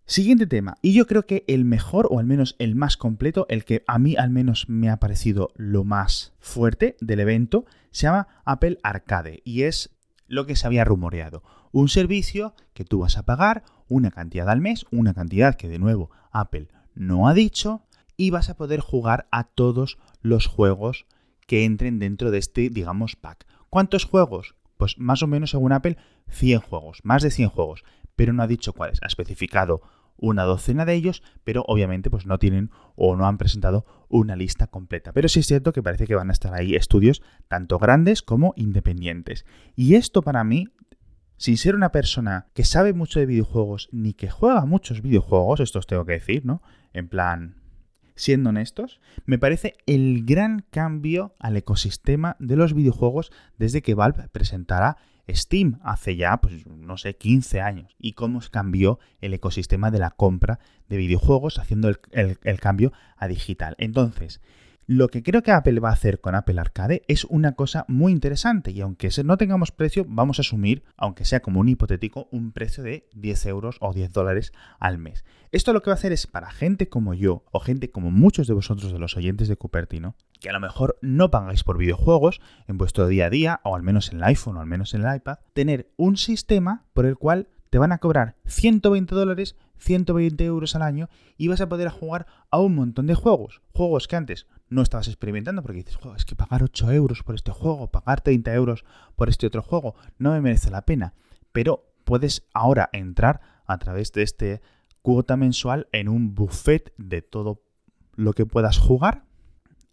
Siguiente 0.07 0.47
tema, 0.47 0.77
y 0.83 0.93
yo 0.93 1.07
creo 1.07 1.25
que 1.25 1.45
el 1.49 1.65
mejor, 1.65 2.09
o 2.11 2.19
al 2.19 2.27
menos 2.27 2.57
el 2.59 2.75
más 2.75 2.99
completo, 2.99 3.47
el 3.49 3.65
que 3.65 3.85
a 3.87 3.99
mí 3.99 4.17
al 4.17 4.29
menos 4.29 4.69
me 4.69 4.91
ha 4.91 4.99
parecido 4.99 5.49
lo 5.57 5.83
más 5.85 6.35
fuerte 6.41 6.97
del 7.01 7.21
evento, 7.21 7.65
se 7.91 8.03
llama 8.03 8.29
Apple 8.45 8.79
Arcade, 8.83 9.41
y 9.45 9.63
es 9.63 9.97
lo 10.27 10.45
que 10.45 10.57
se 10.57 10.67
había 10.67 10.85
rumoreado. 10.85 11.43
Un 11.73 11.89
servicio 11.89 12.55
que 12.75 12.85
tú 12.85 12.99
vas 12.99 13.17
a 13.17 13.25
pagar 13.25 13.65
una 13.89 14.11
cantidad 14.11 14.51
al 14.51 14.61
mes, 14.61 14.85
una 14.91 15.15
cantidad 15.15 15.55
que 15.55 15.71
de 15.71 15.79
nuevo 15.79 16.11
Apple 16.33 16.69
no 16.95 17.27
ha 17.27 17.33
dicho, 17.33 17.87
y 18.19 18.29
vas 18.29 18.51
a 18.51 18.57
poder 18.57 18.81
jugar 18.81 19.27
a 19.31 19.45
todos 19.45 19.99
los 20.21 20.47
juegos 20.47 21.07
que 21.47 21.65
entren 21.65 21.99
dentro 21.99 22.31
de 22.31 22.39
este, 22.39 22.71
digamos, 22.71 23.17
pack. 23.17 23.47
¿Cuántos 23.71 24.05
juegos? 24.05 24.55
Pues 24.77 24.99
más 24.99 25.23
o 25.23 25.27
menos 25.27 25.51
según 25.51 25.73
Apple, 25.73 25.97
100 26.29 26.61
juegos, 26.61 27.01
más 27.05 27.23
de 27.23 27.31
100 27.31 27.49
juegos 27.49 27.85
pero 28.17 28.33
no 28.33 28.43
ha 28.43 28.47
dicho 28.47 28.73
cuáles. 28.73 29.01
Ha 29.03 29.07
especificado 29.07 29.83
una 30.17 30.45
docena 30.45 30.85
de 30.85 30.95
ellos, 30.95 31.23
pero 31.43 31.65
obviamente 31.67 32.11
pues 32.11 32.25
no 32.27 32.39
tienen 32.39 32.71
o 32.95 33.17
no 33.17 33.27
han 33.27 33.39
presentado 33.39 33.85
una 34.09 34.37
lista 34.37 34.69
completa. 34.69 35.13
Pero 35.13 35.29
sí 35.29 35.41
es 35.41 35.47
cierto 35.47 35.73
que 35.73 35.83
parece 35.83 36.07
que 36.07 36.15
van 36.15 36.31
a 36.31 36.33
estar 36.33 36.55
ahí 36.55 36.77
estudios 36.77 37.23
tanto 37.49 37.79
grandes 37.79 38.23
como 38.23 38.55
independientes. 38.57 39.45
Y 39.75 39.97
esto 39.97 40.23
para 40.23 40.45
mí, 40.45 40.69
sin 41.37 41.57
ser 41.57 41.75
una 41.75 41.91
persona 41.91 42.47
que 42.55 42.65
sabe 42.65 42.93
mucho 42.93 43.19
de 43.19 43.27
videojuegos 43.27 43.89
ni 43.91 44.15
que 44.15 44.31
juega 44.31 44.65
muchos 44.67 45.03
videojuegos, 45.03 45.61
esto 45.61 45.81
os 45.81 45.87
tengo 45.87 46.05
que 46.05 46.13
decir, 46.13 46.47
¿no? 46.47 46.63
En 46.93 47.09
plan, 47.09 47.57
siendo 48.15 48.51
honestos, 48.51 49.01
me 49.27 49.39
parece 49.39 49.75
el 49.87 50.25
gran 50.25 50.65
cambio 50.71 51.35
al 51.39 51.57
ecosistema 51.57 52.37
de 52.39 52.57
los 52.57 52.75
videojuegos 52.75 53.33
desde 53.59 53.83
que 53.83 53.95
Valve 53.95 54.29
presentara 54.29 54.97
Steam 55.29 55.79
hace 55.83 56.17
ya, 56.17 56.37
pues 56.39 56.67
no 56.67 56.97
sé, 56.99 57.17
15 57.17 57.61
años 57.61 57.97
y 57.99 58.13
cómo 58.13 58.41
cambió 58.51 58.99
el 59.21 59.33
ecosistema 59.35 59.91
de 59.91 59.99
la 59.99 60.11
compra 60.11 60.59
de 60.89 60.97
videojuegos 60.97 61.59
haciendo 61.59 61.89
el, 61.89 62.61
cambio 62.61 62.93
a 63.17 63.27
digital. 63.27 63.75
Entonces, 63.79 64.41
lo 64.87 65.09
que 65.09 65.23
creo 65.23 65.43
que 65.43 65.53
Apple 65.53 65.81
va 65.81 65.91
a 65.91 65.95
hacer 65.95 66.21
con 66.21 66.35
Apple 66.35 66.61
Arcade 66.61 67.05
es 67.09 67.25
una 67.25 67.53
cosa 67.53 67.87
muy 67.89 68.13
interesante 68.13 68.71
y 68.71 68.81
aunque 68.83 69.09
no 69.25 69.37
tengamos 69.39 69.73
precio, 69.73 70.05
vamos 70.07 70.39
a 70.39 70.43
asumir, 70.43 70.85
aunque 70.97 71.25
sea 71.25 71.41
como 71.41 71.61
un 71.61 71.69
hipotético, 71.69 72.29
un 72.31 72.53
precio 72.53 72.85
de 72.85 73.09
10 73.15 73.47
euros 73.47 73.77
o 73.81 73.95
10 73.95 74.13
dólares 74.13 74.53
al 74.79 74.99
mes. 74.99 75.25
Esto 75.53 75.73
lo 75.73 75.83
que 75.83 75.91
va 75.91 75.95
a 75.95 75.99
hacer 75.99 76.13
es 76.13 76.27
para 76.27 76.51
gente 76.51 76.89
como 76.89 77.15
yo 77.15 77.45
o 77.51 77.61
gente 77.61 77.91
como 77.91 78.11
muchos 78.11 78.47
de 78.47 78.55
vosotros 78.55 78.93
de 78.93 78.99
los 78.99 79.17
oyentes 79.17 79.49
de 79.49 79.57
Cupertino, 79.57 80.17
que 80.41 80.51
a 80.51 80.53
lo 80.53 80.61
mejor 80.61 80.99
no 81.01 81.31
pagáis 81.31 81.65
por 81.65 81.79
videojuegos 81.79 82.41
en 82.67 82.77
vuestro 82.77 83.07
día 83.07 83.27
a 83.27 83.31
día, 83.31 83.61
o 83.65 83.77
al 83.77 83.83
menos 83.83 84.11
en 84.13 84.19
el 84.19 84.25
iPhone 84.25 84.57
o 84.59 84.61
al 84.61 84.67
menos 84.67 84.93
en 84.93 85.05
el 85.05 85.17
iPad, 85.17 85.39
tener 85.55 85.91
un 85.97 86.17
sistema 86.17 86.85
por 86.93 87.07
el 87.07 87.17
cual 87.17 87.49
te 87.75 87.79
van 87.79 87.91
a 87.91 87.99
cobrar 87.99 88.37
120 88.47 89.17
dólares, 89.17 89.57
120 89.79 90.45
euros 90.45 90.77
al 90.77 90.83
año 90.83 91.09
y 91.37 91.49
vas 91.49 91.61
a 91.61 91.69
poder 91.69 91.89
jugar 91.89 92.25
a 92.53 92.61
un 92.61 92.77
montón 92.77 93.09
de 93.09 93.17
juegos. 93.17 93.63
Juegos 93.73 94.07
que 94.07 94.15
antes 94.15 94.47
no 94.69 94.81
estabas 94.81 95.09
experimentando 95.09 95.61
porque 95.61 95.79
dices, 95.79 95.99
es 96.17 96.25
que 96.25 96.37
pagar 96.37 96.63
8 96.63 96.93
euros 96.93 97.25
por 97.25 97.35
este 97.35 97.51
juego, 97.51 97.91
pagar 97.91 98.21
30 98.21 98.55
euros 98.55 98.85
por 99.17 99.29
este 99.29 99.49
otro 99.49 99.61
juego, 99.61 99.97
no 100.19 100.31
me 100.31 100.41
merece 100.41 100.71
la 100.71 100.85
pena. 100.87 101.15
Pero 101.51 101.93
puedes 102.05 102.47
ahora 102.55 102.91
entrar 102.93 103.41
a 103.67 103.77
través 103.79 104.13
de 104.13 104.23
este 104.23 104.63
cuota 105.03 105.37
mensual 105.37 105.89
en 105.91 106.09
un 106.09 106.37
buffet 106.37 106.95
de 106.97 107.23
todo 107.23 107.65
lo 108.15 108.35
que 108.35 108.47
puedas 108.47 108.79
jugar 108.79 109.24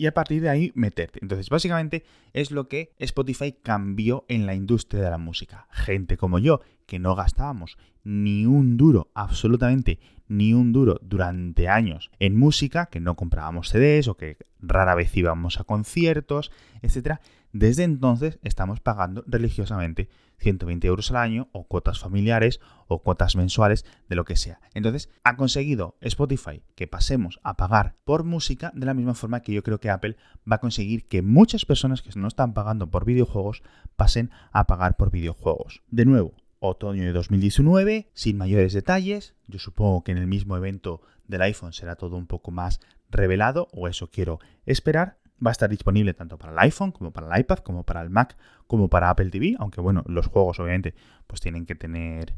y 0.01 0.07
a 0.07 0.15
partir 0.15 0.41
de 0.41 0.49
ahí 0.49 0.71
meterte. 0.73 1.19
Entonces, 1.21 1.51
básicamente 1.51 2.03
es 2.33 2.49
lo 2.49 2.67
que 2.67 2.95
Spotify 2.97 3.51
cambió 3.61 4.25
en 4.29 4.47
la 4.47 4.55
industria 4.55 5.03
de 5.03 5.11
la 5.11 5.19
música. 5.19 5.67
Gente 5.69 6.17
como 6.17 6.39
yo, 6.39 6.61
que 6.87 6.97
no 6.97 7.13
gastábamos 7.13 7.77
ni 8.03 8.47
un 8.47 8.77
duro, 8.77 9.11
absolutamente 9.13 9.99
ni 10.27 10.55
un 10.55 10.73
duro 10.73 10.99
durante 11.03 11.69
años 11.69 12.09
en 12.17 12.35
música, 12.35 12.87
que 12.87 12.99
no 12.99 13.15
comprábamos 13.15 13.69
CDs 13.69 14.07
o 14.07 14.17
que 14.17 14.37
rara 14.59 14.95
vez 14.95 15.15
íbamos 15.15 15.59
a 15.59 15.65
conciertos, 15.65 16.51
etc. 16.81 17.19
Desde 17.53 17.83
entonces 17.83 18.39
estamos 18.41 18.79
pagando 18.79 19.23
religiosamente 19.27 20.09
120 20.41 20.87
euros 20.87 21.11
al 21.11 21.17
año 21.17 21.49
o 21.51 21.65
cuotas 21.65 21.99
familiares 21.99 22.59
o 22.87 23.01
cuotas 23.01 23.35
mensuales 23.35 23.85
de 24.09 24.15
lo 24.15 24.25
que 24.25 24.35
sea. 24.35 24.59
Entonces 24.73 25.09
ha 25.23 25.37
conseguido 25.37 25.95
Spotify 26.01 26.63
que 26.75 26.87
pasemos 26.87 27.39
a 27.43 27.55
pagar 27.55 27.95
por 28.03 28.23
música 28.23 28.71
de 28.75 28.85
la 28.85 28.93
misma 28.93 29.13
forma 29.13 29.41
que 29.41 29.53
yo 29.53 29.63
creo 29.63 29.79
que 29.79 29.89
Apple 29.89 30.17
va 30.49 30.57
a 30.57 30.61
conseguir 30.61 31.07
que 31.07 31.21
muchas 31.21 31.65
personas 31.65 32.01
que 32.01 32.11
no 32.19 32.27
están 32.27 32.53
pagando 32.53 32.89
por 32.89 33.05
videojuegos 33.05 33.63
pasen 33.95 34.31
a 34.51 34.67
pagar 34.67 34.97
por 34.97 35.11
videojuegos. 35.11 35.83
De 35.89 36.05
nuevo, 36.05 36.33
otoño 36.59 37.03
de 37.03 37.11
2019, 37.11 38.09
sin 38.13 38.37
mayores 38.37 38.73
detalles. 38.73 39.35
Yo 39.47 39.59
supongo 39.59 40.03
que 40.03 40.11
en 40.11 40.17
el 40.17 40.27
mismo 40.27 40.57
evento 40.57 41.01
del 41.27 41.41
iPhone 41.43 41.73
será 41.73 41.95
todo 41.95 42.17
un 42.17 42.27
poco 42.27 42.51
más 42.51 42.79
revelado, 43.09 43.67
o 43.73 43.87
eso 43.87 44.09
quiero 44.09 44.39
esperar. 44.65 45.20
Va 45.45 45.49
a 45.49 45.53
estar 45.53 45.69
disponible 45.69 46.13
tanto 46.13 46.37
para 46.37 46.53
el 46.53 46.59
iPhone 46.59 46.91
como 46.91 47.11
para 47.11 47.33
el 47.33 47.41
iPad, 47.41 47.59
como 47.59 47.83
para 47.83 48.01
el 48.01 48.09
Mac, 48.09 48.37
como 48.67 48.89
para 48.89 49.09
Apple 49.09 49.29
TV, 49.29 49.55
aunque 49.59 49.81
bueno, 49.81 50.03
los 50.07 50.27
juegos 50.27 50.59
obviamente 50.59 50.93
pues 51.27 51.41
tienen 51.41 51.65
que 51.65 51.75
tener 51.75 52.33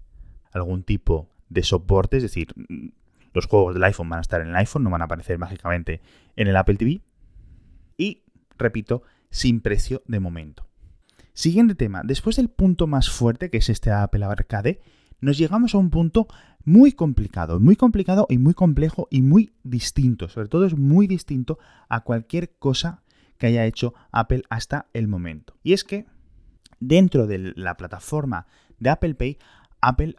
algún 0.51 0.83
tipo 0.83 1.29
de 1.49 1.63
soporte, 1.63 2.17
es 2.17 2.23
decir, 2.23 2.53
los 3.33 3.47
juegos 3.47 3.73
del 3.73 3.83
iPhone 3.83 4.09
van 4.09 4.19
a 4.19 4.21
estar 4.21 4.41
en 4.41 4.49
el 4.49 4.55
iPhone, 4.55 4.83
no 4.83 4.89
van 4.89 5.01
a 5.01 5.05
aparecer 5.05 5.37
mágicamente 5.37 6.01
en 6.35 6.47
el 6.47 6.55
Apple 6.55 6.75
TV. 6.75 7.01
Y, 7.97 8.23
repito, 8.57 9.03
sin 9.29 9.61
precio 9.61 10.03
de 10.07 10.19
momento. 10.19 10.67
Siguiente 11.33 11.73
tema, 11.73 12.01
después 12.03 12.35
del 12.35 12.49
punto 12.49 12.85
más 12.85 13.09
fuerte, 13.09 13.49
que 13.49 13.57
es 13.57 13.69
este 13.69 13.91
Apple 13.91 14.23
Arcade, 14.23 14.81
nos 15.23 15.37
llegamos 15.37 15.73
a 15.73 15.77
un 15.77 15.89
punto 15.89 16.27
muy 16.65 16.91
complicado, 16.91 17.59
muy 17.59 17.75
complicado 17.75 18.27
y 18.29 18.37
muy 18.37 18.53
complejo 18.53 19.07
y 19.09 19.21
muy 19.21 19.53
distinto. 19.63 20.27
Sobre 20.27 20.49
todo 20.49 20.65
es 20.65 20.77
muy 20.77 21.07
distinto 21.07 21.59
a 21.87 22.01
cualquier 22.01 22.55
cosa 22.57 23.03
que 23.37 23.47
haya 23.47 23.65
hecho 23.65 23.93
Apple 24.11 24.43
hasta 24.49 24.87
el 24.93 25.07
momento. 25.07 25.55
Y 25.63 25.73
es 25.73 25.83
que 25.83 26.05
dentro 26.79 27.25
de 27.25 27.53
la 27.55 27.77
plataforma 27.77 28.47
de 28.79 28.89
Apple 28.89 29.15
Pay, 29.15 29.37
Apple 29.81 30.15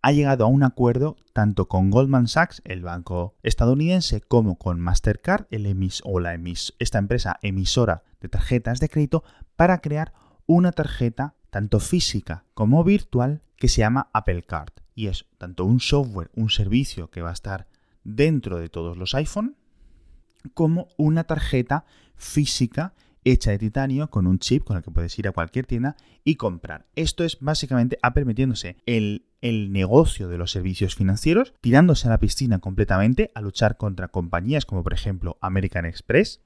ha 0.00 0.12
llegado 0.12 0.44
a 0.44 0.48
un 0.48 0.62
acuerdo 0.62 1.16
tanto 1.32 1.68
con 1.68 1.90
Goldman 1.90 2.28
Sachs, 2.28 2.62
el 2.64 2.82
banco 2.82 3.34
estadounidense, 3.42 4.22
como 4.22 4.56
con 4.56 4.80
Mastercard, 4.80 5.46
el 5.50 5.66
emis, 5.66 6.00
o 6.04 6.18
la 6.18 6.32
emis, 6.32 6.74
esta 6.78 6.98
empresa 6.98 7.38
emisora 7.42 8.04
de 8.20 8.28
tarjetas 8.28 8.80
de 8.80 8.88
crédito, 8.88 9.22
para 9.56 9.78
crear 9.82 10.14
una 10.46 10.72
tarjeta 10.72 11.34
tanto 11.50 11.80
física 11.80 12.44
como 12.54 12.84
virtual 12.84 13.42
que 13.58 13.68
se 13.68 13.80
llama 13.80 14.10
Apple 14.12 14.42
Card. 14.42 14.72
Y 14.94 15.08
es 15.08 15.26
tanto 15.38 15.64
un 15.64 15.80
software, 15.80 16.30
un 16.34 16.50
servicio 16.50 17.10
que 17.10 17.22
va 17.22 17.30
a 17.30 17.34
estar 17.34 17.68
dentro 18.04 18.58
de 18.58 18.68
todos 18.68 18.96
los 18.96 19.14
iPhone, 19.14 19.56
como 20.54 20.88
una 20.96 21.24
tarjeta 21.24 21.84
física 22.14 22.94
hecha 23.24 23.50
de 23.50 23.58
titanio 23.58 24.08
con 24.08 24.26
un 24.28 24.38
chip 24.38 24.62
con 24.62 24.76
el 24.76 24.84
que 24.84 24.92
puedes 24.92 25.18
ir 25.18 25.26
a 25.26 25.32
cualquier 25.32 25.66
tienda 25.66 25.96
y 26.22 26.36
comprar. 26.36 26.86
Esto 26.94 27.24
es 27.24 27.38
básicamente 27.40 27.98
Apple 28.02 28.24
metiéndose 28.24 28.76
el, 28.86 29.26
el 29.40 29.72
negocio 29.72 30.28
de 30.28 30.38
los 30.38 30.52
servicios 30.52 30.94
financieros, 30.94 31.52
tirándose 31.60 32.06
a 32.06 32.10
la 32.10 32.20
piscina 32.20 32.60
completamente 32.60 33.32
a 33.34 33.40
luchar 33.40 33.76
contra 33.76 34.08
compañías 34.08 34.64
como 34.64 34.84
por 34.84 34.92
ejemplo 34.92 35.38
American 35.40 35.86
Express 35.86 36.40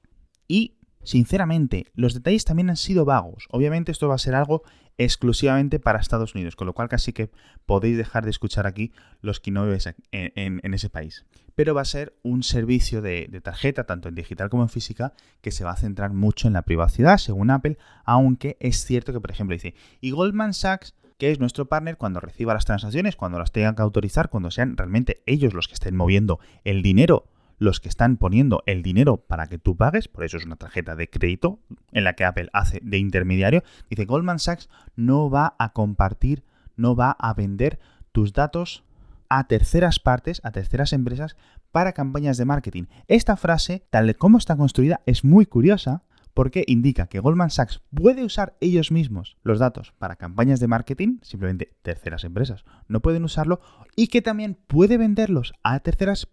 y 0.47 0.79
Sinceramente, 1.03 1.87
los 1.93 2.13
detalles 2.13 2.45
también 2.45 2.69
han 2.69 2.77
sido 2.77 3.05
vagos. 3.05 3.47
Obviamente 3.49 3.91
esto 3.91 4.07
va 4.07 4.15
a 4.15 4.19
ser 4.19 4.35
algo 4.35 4.63
exclusivamente 4.97 5.79
para 5.79 5.99
Estados 5.99 6.35
Unidos, 6.35 6.55
con 6.55 6.67
lo 6.67 6.73
cual 6.73 6.89
casi 6.89 7.11
que 7.13 7.31
podéis 7.65 7.97
dejar 7.97 8.23
de 8.23 8.29
escuchar 8.29 8.67
aquí 8.67 8.91
los 9.21 9.39
que 9.39 9.51
no 9.51 9.65
vives 9.65 9.93
en, 10.11 10.73
ese 10.73 10.89
país. 10.89 11.25
Pero 11.55 11.73
va 11.73 11.81
a 11.81 11.85
ser 11.85 12.15
un 12.23 12.43
servicio 12.43 13.01
de, 13.01 13.27
de, 13.29 13.41
tarjeta, 13.41 13.85
tanto 13.85 14.09
en 14.09 14.15
digital 14.15 14.49
como 14.49 14.63
en 14.63 14.69
física, 14.69 15.13
que 15.41 15.51
se 15.51 15.63
va 15.63 15.71
a 15.71 15.77
centrar 15.77 16.13
mucho 16.13 16.47
en 16.47 16.53
la 16.53 16.61
privacidad, 16.61 17.17
según 17.17 17.49
Apple, 17.49 17.77
aunque 18.05 18.57
es 18.59 18.85
cierto 18.85 19.11
que, 19.11 19.19
por 19.19 19.31
ejemplo, 19.31 19.55
dice, 19.55 19.73
y 20.01 20.11
Goldman 20.11 20.53
Sachs 20.53 20.93
que 21.21 21.29
es 21.29 21.39
nuestro 21.39 21.67
partner 21.67 21.97
cuando 21.97 22.19
reciba 22.19 22.55
las 22.55 22.65
transacciones, 22.65 23.15
cuando 23.15 23.37
las 23.37 23.51
tengan 23.51 23.75
que 23.75 23.83
autorizar, 23.83 24.31
cuando 24.31 24.49
sean 24.49 24.75
realmente 24.75 25.21
ellos 25.27 25.53
los 25.53 25.67
que 25.67 25.75
estén 25.75 25.95
moviendo 25.95 26.39
el 26.63 26.81
dinero 26.81 27.27
los 27.61 27.79
que 27.79 27.89
están 27.89 28.17
poniendo 28.17 28.63
el 28.65 28.81
dinero 28.81 29.17
para 29.17 29.45
que 29.45 29.59
tú 29.59 29.77
pagues, 29.77 30.07
por 30.07 30.23
eso 30.23 30.35
es 30.35 30.45
una 30.47 30.55
tarjeta 30.55 30.95
de 30.95 31.11
crédito 31.11 31.59
en 31.91 32.03
la 32.03 32.13
que 32.13 32.25
Apple 32.25 32.49
hace 32.53 32.79
de 32.81 32.97
intermediario, 32.97 33.63
dice 33.87 34.05
Goldman 34.05 34.39
Sachs 34.39 34.67
no 34.95 35.29
va 35.29 35.55
a 35.59 35.71
compartir, 35.71 36.43
no 36.75 36.95
va 36.95 37.11
a 37.11 37.35
vender 37.35 37.79
tus 38.11 38.33
datos 38.33 38.83
a 39.29 39.43
terceras 39.43 39.99
partes, 39.99 40.41
a 40.43 40.49
terceras 40.51 40.91
empresas 40.91 41.37
para 41.71 41.93
campañas 41.93 42.37
de 42.37 42.45
marketing. 42.45 42.85
Esta 43.07 43.37
frase, 43.37 43.85
tal 43.91 44.15
como 44.15 44.39
está 44.39 44.57
construida, 44.57 45.01
es 45.05 45.23
muy 45.23 45.45
curiosa 45.45 46.01
porque 46.33 46.63
indica 46.65 47.05
que 47.05 47.19
Goldman 47.19 47.51
Sachs 47.51 47.83
puede 47.93 48.23
usar 48.23 48.57
ellos 48.59 48.91
mismos 48.91 49.37
los 49.43 49.59
datos 49.59 49.93
para 49.99 50.15
campañas 50.15 50.59
de 50.59 50.67
marketing, 50.67 51.19
simplemente 51.21 51.75
terceras 51.83 52.23
empresas 52.23 52.65
no 52.87 53.03
pueden 53.03 53.23
usarlo, 53.23 53.61
y 53.95 54.07
que 54.07 54.23
también 54.23 54.57
puede 54.65 54.97
venderlos 54.97 55.53
a 55.61 55.79
terceras 55.81 56.27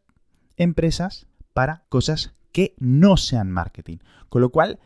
empresas 0.59 1.27
para 1.55 1.85
cosas 1.89 2.35
que 2.53 2.75
no 2.79 3.17
sean 3.17 3.51
marketing. 3.51 3.99
Con 4.29 4.43
lo 4.43 4.51
cual, 4.51 4.79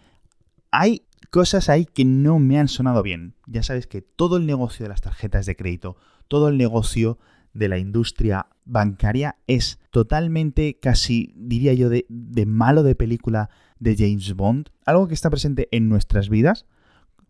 hay 0.70 1.06
cosas 1.30 1.68
ahí 1.68 1.86
que 1.86 2.04
no 2.04 2.38
me 2.38 2.58
han 2.58 2.68
sonado 2.68 3.02
bien. 3.02 3.34
Ya 3.46 3.62
sabes 3.62 3.86
que 3.86 4.02
todo 4.02 4.36
el 4.36 4.46
negocio 4.46 4.84
de 4.84 4.90
las 4.90 5.00
tarjetas 5.00 5.46
de 5.46 5.56
crédito, 5.56 5.96
todo 6.28 6.48
el 6.48 6.58
negocio 6.58 7.18
de 7.52 7.68
la 7.68 7.78
industria 7.78 8.46
bancaria 8.64 9.36
es 9.46 9.78
totalmente, 9.90 10.78
casi 10.80 11.32
diría 11.36 11.74
yo, 11.74 11.88
de, 11.88 12.06
de 12.08 12.46
malo 12.46 12.82
de 12.82 12.94
película 12.94 13.50
de 13.78 13.96
James 13.96 14.34
Bond, 14.34 14.70
algo 14.86 15.08
que 15.08 15.14
está 15.14 15.28
presente 15.28 15.68
en 15.72 15.88
nuestras 15.88 16.28
vidas, 16.28 16.66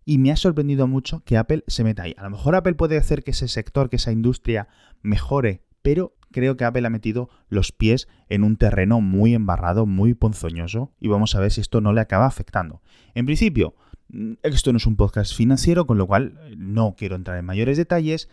y 0.05 0.19
me 0.19 0.33
ha 0.33 0.37
sorprendido 0.37 0.87
mucho 0.87 1.23
que 1.25 1.37
Apple 1.37 1.65
se 1.67 1.85
meta 1.85 2.03
ahí. 2.03 2.15
A 2.19 2.25
lo 2.25 2.31
mejor 2.31 2.55
Apple 2.55 2.75
puede 2.75 2.97
hacer 2.97 3.23
que 3.23 3.31
ese 3.31 3.49
sector, 3.49 3.89
que 3.89 3.97
esa 3.97 4.13
industria 4.13 4.69
mejore, 5.03 5.63
pero 5.83 6.15
creo 6.33 6.57
que 6.57 6.65
Apple 6.65 6.87
ha 6.87 6.91
metido 6.91 7.29
los 7.49 7.73
pies 7.73 8.09
en 8.29 8.43
un 8.43 8.57
terreno 8.57 9.01
muy 9.01 9.35
embarrado, 9.35 9.87
muy 9.87 10.15
ponzoñoso, 10.15 10.93
y 10.99 11.09
vamos 11.09 11.35
a 11.35 11.41
ver 11.41 11.53
si 11.53 11.61
esto 11.61 11.81
no 11.81 11.93
le 11.93 12.01
acaba 12.01 12.27
afectando. 12.27 12.81
En 13.15 13.27
principio, 13.27 13.75
mm, 14.09 14.35
esto 14.43 14.73
no 14.73 14.79
es 14.79 14.87
un 14.87 14.97
podcast 14.97 15.35
financiero, 15.35 15.87
con 15.87 15.99
lo 15.99 16.07
cual 16.07 16.39
eh, 16.45 16.55
no 16.57 16.95
quiero 16.97 17.17
entrar 17.17 17.39
en 17.39 17.45
mayores 17.45 17.77
detalles 17.77 18.29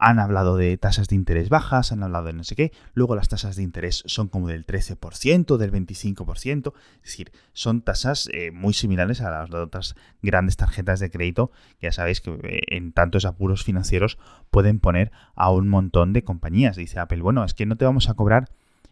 han 0.00 0.18
hablado 0.18 0.56
de 0.56 0.76
tasas 0.78 1.08
de 1.08 1.14
interés 1.14 1.50
bajas, 1.50 1.92
han 1.92 2.02
hablado 2.02 2.26
de 2.26 2.32
no 2.32 2.42
sé 2.42 2.56
qué, 2.56 2.72
luego 2.94 3.14
las 3.14 3.28
tasas 3.28 3.56
de 3.56 3.62
interés 3.62 4.02
son 4.06 4.28
como 4.28 4.48
del 4.48 4.66
13%, 4.66 5.56
del 5.58 5.72
25%, 5.72 6.72
es 6.96 7.02
decir, 7.02 7.32
son 7.52 7.82
tasas 7.82 8.28
eh, 8.32 8.50
muy 8.50 8.72
similares 8.72 9.20
a 9.20 9.30
las 9.30 9.50
de 9.50 9.58
otras 9.58 9.94
grandes 10.22 10.56
tarjetas 10.56 11.00
de 11.00 11.10
crédito, 11.10 11.52
ya 11.82 11.92
sabéis 11.92 12.22
que 12.22 12.30
eh, 12.30 12.62
en 12.68 12.92
tantos 12.92 13.26
apuros 13.26 13.62
financieros 13.62 14.18
pueden 14.50 14.80
poner 14.80 15.12
a 15.34 15.50
un 15.50 15.68
montón 15.68 16.14
de 16.14 16.24
compañías. 16.24 16.76
Dice 16.76 16.98
Apple, 16.98 17.20
bueno, 17.20 17.44
es 17.44 17.52
que 17.52 17.66
no 17.66 17.76
te 17.76 17.84
vamos 17.84 18.08
a 18.08 18.14
cobrar 18.14 18.48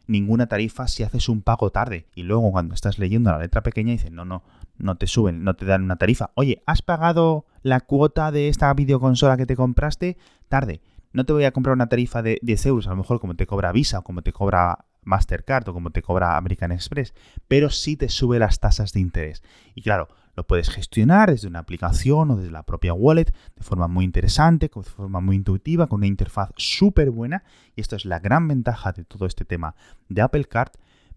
ninguna 0.07 0.47
tarifa 0.47 0.89
si 0.89 1.03
haces 1.05 1.29
un 1.29 1.43
pago 1.43 1.71
tarde. 1.71 2.07
Y 2.15 2.23
luego 2.23 2.51
cuando 2.53 2.75
estás 2.75 2.99
leyendo 2.99 3.31
la 3.31 3.39
letra 3.39 3.63
pequeña 3.63 3.93
dicen, 3.93 4.15
no, 4.15 4.25
no, 4.25 4.43
no 4.77 4.97
te 4.97 5.07
suben, 5.07 5.43
no 5.43 5.55
te 5.55 5.65
dan 5.65 5.85
una 5.85 5.97
tarifa. 5.97 6.31
Oye, 6.35 6.63
¿has 6.67 6.83
pagado 6.83 7.47
la 7.63 7.81
cuota 7.81 8.31
de 8.31 8.49
esta 8.49 8.73
videoconsola 8.75 9.37
que 9.37 9.47
te 9.47 9.57
compraste 9.57 10.17
tarde? 10.49 10.81
No 11.13 11.25
te 11.25 11.33
voy 11.33 11.45
a 11.45 11.53
comprar 11.53 11.75
una 11.75 11.89
tarifa 11.89 12.23
de 12.23 12.39
10 12.43 12.67
euros, 12.67 12.87
a 12.87 12.91
lo 12.91 12.97
mejor 12.97 13.21
como 13.21 13.35
te 13.35 13.47
cobra 13.47 13.73
Visa 13.73 14.01
o 14.01 14.03
como 14.03 14.23
te 14.23 14.33
cobra 14.33 14.87
Mastercard 15.03 15.69
o 15.69 15.73
como 15.73 15.91
te 15.91 16.03
cobra 16.03 16.37
American 16.37 16.73
Express, 16.73 17.15
pero 17.49 17.71
sí 17.71 17.97
te 17.97 18.09
sube 18.09 18.39
las 18.39 18.61
tasas 18.61 18.93
de 18.93 19.01
interés. 19.01 19.43
Y 19.75 19.83
claro, 19.83 20.09
lo 20.39 20.47
puedes 20.47 20.71
gestionar 20.71 21.31
desde 21.31 21.49
una 21.49 21.59
aplicación 21.59 22.31
o 22.31 22.37
desde 22.37 22.53
la 22.53 22.63
propia 22.63 22.93
wallet 22.93 23.35
de 23.57 23.63
forma 23.65 23.89
muy 23.89 24.05
interesante, 24.05 24.71
de 24.73 24.83
forma 24.85 25.21
muy 25.21 25.35
intuitiva, 25.35 25.89
con 25.89 25.99
una 25.99 26.07
interfaz 26.07 26.51
súper 26.57 27.11
buena. 27.11 27.43
Y 27.75 27.81
esto 27.81 27.97
es 27.97 28.05
la 28.05 28.21
gran 28.21 28.47
ventaja 28.47 28.93
de 28.93 29.05
todo 29.05 29.27
este 29.27 29.45
tema 29.45 29.75
de 30.09 30.23
Apple 30.23 30.45
Card, 30.45 30.71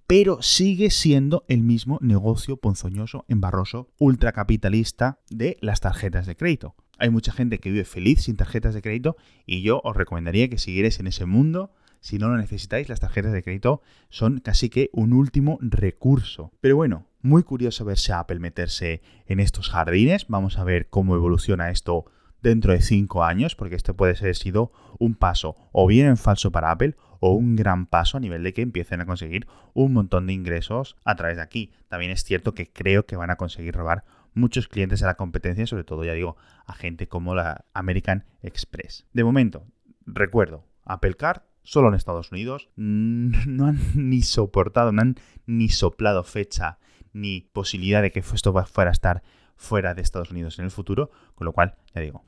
pero 0.08 0.42
sigue 0.42 0.90
siendo 0.90 1.46
el 1.48 1.62
mismo 1.62 2.00
negocio 2.02 2.58
ponzoñoso, 2.58 3.26
embarroso, 3.28 3.90
ultracapitalista 4.00 5.20
de 5.30 5.58
las 5.62 5.82
tarjetas 5.82 6.26
de 6.26 6.36
crédito. 6.36 6.76
Hay 7.02 7.10
mucha 7.10 7.32
gente 7.32 7.58
que 7.58 7.72
vive 7.72 7.84
feliz 7.84 8.22
sin 8.22 8.38
tarjetas 8.38 8.76
de 8.76 8.84
crédito 8.84 9.18
y 9.48 9.64
yo 9.64 9.82
os 9.84 9.98
recomendaría 9.98 10.50
que 10.50 10.60
siguierais 10.60 11.00
en 11.00 11.08
ese 11.08 11.26
mundo. 11.26 11.74
Si 12.00 12.20
no 12.20 12.30
lo 12.30 12.38
necesitáis, 12.38 12.90
las 12.90 13.00
tarjetas 13.00 13.32
de 13.32 13.42
crédito 13.42 13.82
son 14.10 14.40
casi 14.40 14.70
que 14.70 14.92
un 14.94 15.12
último 15.14 15.58
recurso. 15.62 16.52
Pero 16.62 16.76
bueno, 16.76 17.08
muy 17.24 17.42
curioso 17.42 17.86
verse 17.86 18.14
a 18.14 18.20
Apple 18.20 18.38
meterse 18.38 19.02
en 19.26 19.40
estos 19.40 19.70
jardines. 19.70 20.28
Vamos 20.28 20.60
a 20.60 20.64
ver 20.64 20.90
cómo 20.90 21.16
evoluciona 21.16 21.72
esto 21.72 22.06
dentro 22.44 22.72
de 22.72 22.82
cinco 22.82 23.24
años, 23.24 23.56
porque 23.56 23.76
esto 23.76 23.96
puede 23.96 24.16
ser 24.16 24.36
sido 24.36 24.72
un 25.00 25.16
paso 25.16 25.56
o 25.72 25.88
bien 25.88 26.06
en 26.06 26.18
falso 26.18 26.52
para 26.52 26.70
Apple 26.70 26.96
o 27.20 27.34
un 27.34 27.56
gran 27.56 27.88
paso 27.88 28.18
a 28.18 28.20
nivel 28.20 28.44
de 28.44 28.54
que 28.54 28.62
empiecen 28.62 29.02
a 29.02 29.08
conseguir 29.08 29.48
un 29.74 29.94
montón 29.94 30.28
de 30.28 30.34
ingresos 30.34 30.98
a 31.04 31.16
través 31.16 31.38
de 31.38 31.44
aquí. 31.44 31.72
También 31.88 32.12
es 32.12 32.24
cierto 32.24 32.54
que 32.54 32.72
creo 32.72 33.08
que 33.08 33.16
van 33.16 33.32
a 33.32 33.38
conseguir 33.38 33.74
robar 33.74 34.04
muchos 34.34 34.68
clientes 34.68 35.04
a 35.04 35.08
la 35.08 35.16
competencia, 35.16 35.68
sobre 35.68 35.84
todo, 35.84 36.04
ya 36.04 36.14
digo, 36.14 36.38
a 36.66 36.74
gente 36.74 37.08
como 37.08 37.36
la 37.36 37.66
American 37.74 38.26
Express. 38.42 39.06
De 39.14 39.24
momento, 39.24 39.66
recuerdo, 40.06 40.66
Apple 40.86 41.16
Card 41.16 41.42
solo 41.64 41.90
en 41.90 41.96
Estados 41.96 42.32
Unidos, 42.32 42.70
no 42.76 43.66
han 43.66 43.80
ni 43.96 44.22
soportado, 44.22 44.92
no 44.92 45.02
han 45.02 45.16
ni 45.46 45.70
soplado 45.70 46.24
fecha 46.24 46.80
ni 47.14 47.42
posibilidad 47.42 48.02
de 48.02 48.12
que 48.12 48.20
esto 48.20 48.54
fuera 48.66 48.90
a 48.90 48.94
estar 48.94 49.24
fuera 49.56 49.94
de 49.94 50.02
Estados 50.02 50.32
Unidos 50.32 50.58
en 50.60 50.66
el 50.66 50.72
futuro, 50.72 51.12
con 51.36 51.46
lo 51.46 51.54
cual, 51.54 51.76
ya 51.94 52.02
digo, 52.02 52.24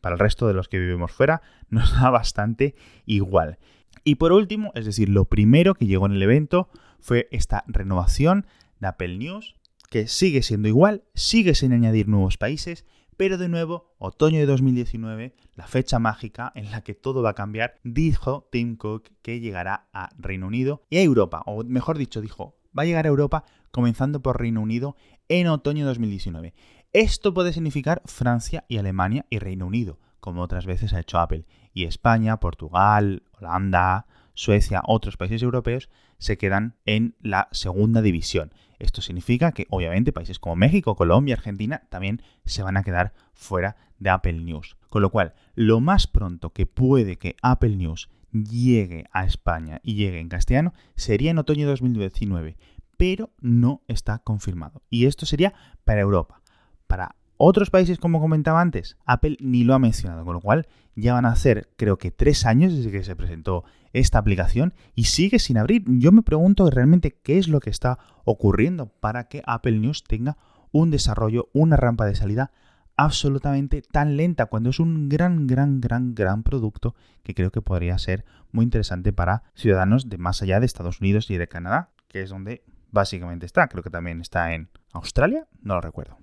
para 0.00 0.14
el 0.14 0.18
resto 0.18 0.46
de 0.46 0.54
los 0.54 0.68
que 0.68 0.78
vivimos 0.78 1.12
fuera 1.12 1.42
nos 1.68 1.92
da 1.92 2.10
bastante 2.10 2.74
igual. 3.04 3.58
Y 4.04 4.16
por 4.16 4.32
último, 4.32 4.72
es 4.74 4.86
decir, 4.86 5.08
lo 5.08 5.26
primero 5.26 5.74
que 5.74 5.86
llegó 5.86 6.06
en 6.06 6.12
el 6.12 6.22
evento 6.22 6.68
fue 6.98 7.28
esta 7.30 7.64
renovación 7.66 8.46
de 8.80 8.88
Apple 8.88 9.18
News 9.18 9.54
que 9.92 10.08
sigue 10.08 10.42
siendo 10.42 10.68
igual, 10.68 11.04
sigue 11.14 11.54
sin 11.54 11.74
añadir 11.74 12.08
nuevos 12.08 12.38
países, 12.38 12.86
pero 13.18 13.36
de 13.36 13.50
nuevo, 13.50 13.94
otoño 13.98 14.38
de 14.38 14.46
2019, 14.46 15.34
la 15.54 15.66
fecha 15.66 15.98
mágica 15.98 16.50
en 16.54 16.70
la 16.70 16.80
que 16.80 16.94
todo 16.94 17.20
va 17.22 17.30
a 17.30 17.34
cambiar, 17.34 17.74
dijo 17.84 18.48
Tim 18.50 18.76
Cook 18.76 19.10
que 19.20 19.38
llegará 19.40 19.90
a 19.92 20.08
Reino 20.16 20.46
Unido 20.46 20.82
y 20.88 20.96
a 20.96 21.02
Europa, 21.02 21.42
o 21.44 21.62
mejor 21.62 21.98
dicho, 21.98 22.22
dijo, 22.22 22.56
va 22.76 22.84
a 22.84 22.86
llegar 22.86 23.04
a 23.04 23.10
Europa 23.10 23.44
comenzando 23.70 24.22
por 24.22 24.40
Reino 24.40 24.62
Unido 24.62 24.96
en 25.28 25.46
otoño 25.48 25.84
de 25.84 25.88
2019. 25.88 26.54
Esto 26.94 27.34
puede 27.34 27.52
significar 27.52 28.00
Francia 28.06 28.64
y 28.68 28.78
Alemania 28.78 29.26
y 29.28 29.40
Reino 29.40 29.66
Unido, 29.66 29.98
como 30.20 30.40
otras 30.40 30.64
veces 30.64 30.94
ha 30.94 31.00
hecho 31.00 31.18
Apple, 31.18 31.44
y 31.74 31.84
España, 31.84 32.40
Portugal, 32.40 33.24
Holanda, 33.38 34.06
Suecia, 34.34 34.82
otros 34.86 35.16
países 35.16 35.42
europeos 35.42 35.88
se 36.18 36.38
quedan 36.38 36.76
en 36.84 37.16
la 37.20 37.48
segunda 37.52 38.02
división. 38.02 38.52
Esto 38.78 39.02
significa 39.02 39.52
que 39.52 39.66
obviamente 39.70 40.12
países 40.12 40.38
como 40.38 40.56
México, 40.56 40.96
Colombia, 40.96 41.34
Argentina 41.34 41.82
también 41.88 42.22
se 42.44 42.62
van 42.62 42.76
a 42.76 42.82
quedar 42.82 43.12
fuera 43.34 43.76
de 43.98 44.10
Apple 44.10 44.34
News. 44.34 44.76
Con 44.88 45.02
lo 45.02 45.10
cual, 45.10 45.34
lo 45.54 45.80
más 45.80 46.06
pronto 46.06 46.50
que 46.50 46.66
puede 46.66 47.16
que 47.16 47.36
Apple 47.42 47.76
News 47.76 48.08
llegue 48.32 49.06
a 49.12 49.24
España 49.24 49.80
y 49.82 49.94
llegue 49.94 50.18
en 50.18 50.28
castellano 50.28 50.72
sería 50.96 51.30
en 51.30 51.38
otoño 51.38 51.66
de 51.66 51.70
2019, 51.70 52.56
pero 52.96 53.30
no 53.40 53.82
está 53.88 54.18
confirmado. 54.18 54.82
Y 54.90 55.06
esto 55.06 55.26
sería 55.26 55.54
para 55.84 56.00
Europa. 56.00 56.40
Para 56.86 57.16
otros 57.36 57.70
países, 57.70 57.98
como 57.98 58.20
comentaba 58.20 58.60
antes, 58.60 58.96
Apple 59.04 59.36
ni 59.40 59.64
lo 59.64 59.74
ha 59.74 59.78
mencionado, 59.78 60.24
con 60.24 60.34
lo 60.34 60.40
cual 60.40 60.66
ya 60.94 61.14
van 61.14 61.24
a 61.24 61.32
hacer, 61.32 61.70
creo 61.76 61.98
que 61.98 62.10
tres 62.10 62.46
años 62.46 62.74
desde 62.74 62.90
que 62.90 63.02
se 63.02 63.16
presentó 63.16 63.64
esta 63.92 64.18
aplicación 64.18 64.74
y 64.94 65.04
sigue 65.04 65.38
sin 65.38 65.58
abrir. 65.58 65.84
Yo 65.86 66.12
me 66.12 66.22
pregunto 66.22 66.68
realmente 66.70 67.18
qué 67.22 67.38
es 67.38 67.48
lo 67.48 67.60
que 67.60 67.70
está 67.70 67.98
ocurriendo 68.24 68.88
para 68.88 69.28
que 69.28 69.42
Apple 69.46 69.78
News 69.78 70.04
tenga 70.04 70.36
un 70.70 70.90
desarrollo, 70.90 71.48
una 71.52 71.76
rampa 71.76 72.06
de 72.06 72.14
salida 72.14 72.50
absolutamente 72.96 73.82
tan 73.82 74.16
lenta 74.16 74.46
cuando 74.46 74.70
es 74.70 74.78
un 74.78 75.08
gran, 75.08 75.46
gran, 75.46 75.80
gran, 75.80 76.14
gran 76.14 76.42
producto 76.42 76.94
que 77.22 77.34
creo 77.34 77.50
que 77.50 77.62
podría 77.62 77.98
ser 77.98 78.24
muy 78.50 78.64
interesante 78.64 79.12
para 79.12 79.44
ciudadanos 79.54 80.08
de 80.08 80.18
más 80.18 80.42
allá 80.42 80.60
de 80.60 80.66
Estados 80.66 81.00
Unidos 81.00 81.30
y 81.30 81.36
de 81.36 81.48
Canadá, 81.48 81.90
que 82.08 82.22
es 82.22 82.30
donde 82.30 82.64
básicamente 82.90 83.46
está. 83.46 83.68
Creo 83.68 83.82
que 83.82 83.90
también 83.90 84.20
está 84.20 84.54
en 84.54 84.68
Australia, 84.92 85.46
no 85.62 85.74
lo 85.74 85.80
recuerdo. 85.80 86.18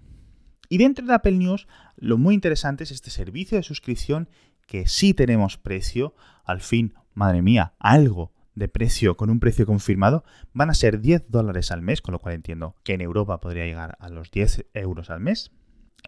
Y 0.69 0.77
dentro 0.77 1.05
de 1.05 1.13
Apple 1.13 1.31
News, 1.31 1.67
lo 1.97 2.17
muy 2.17 2.35
interesante 2.35 2.83
es 2.83 2.91
este 2.91 3.09
servicio 3.09 3.57
de 3.57 3.63
suscripción 3.63 4.29
que 4.67 4.85
sí 4.85 5.15
tenemos 5.15 5.57
precio, 5.57 6.13
al 6.49 6.61
fin, 6.61 6.95
madre 7.13 7.41
mía, 7.41 7.73
algo 7.79 8.33
de 8.55 8.67
precio 8.67 9.15
con 9.15 9.29
un 9.29 9.39
precio 9.39 9.65
confirmado, 9.65 10.23
van 10.51 10.69
a 10.69 10.73
ser 10.73 10.99
10 10.99 11.29
dólares 11.29 11.71
al 11.71 11.81
mes, 11.81 12.01
con 12.01 12.11
lo 12.11 12.19
cual 12.19 12.35
entiendo 12.35 12.75
que 12.83 12.93
en 12.93 13.01
Europa 13.01 13.39
podría 13.39 13.65
llegar 13.65 13.97
a 13.99 14.09
los 14.09 14.31
10 14.31 14.65
euros 14.73 15.09
al 15.09 15.19
mes. 15.19 15.51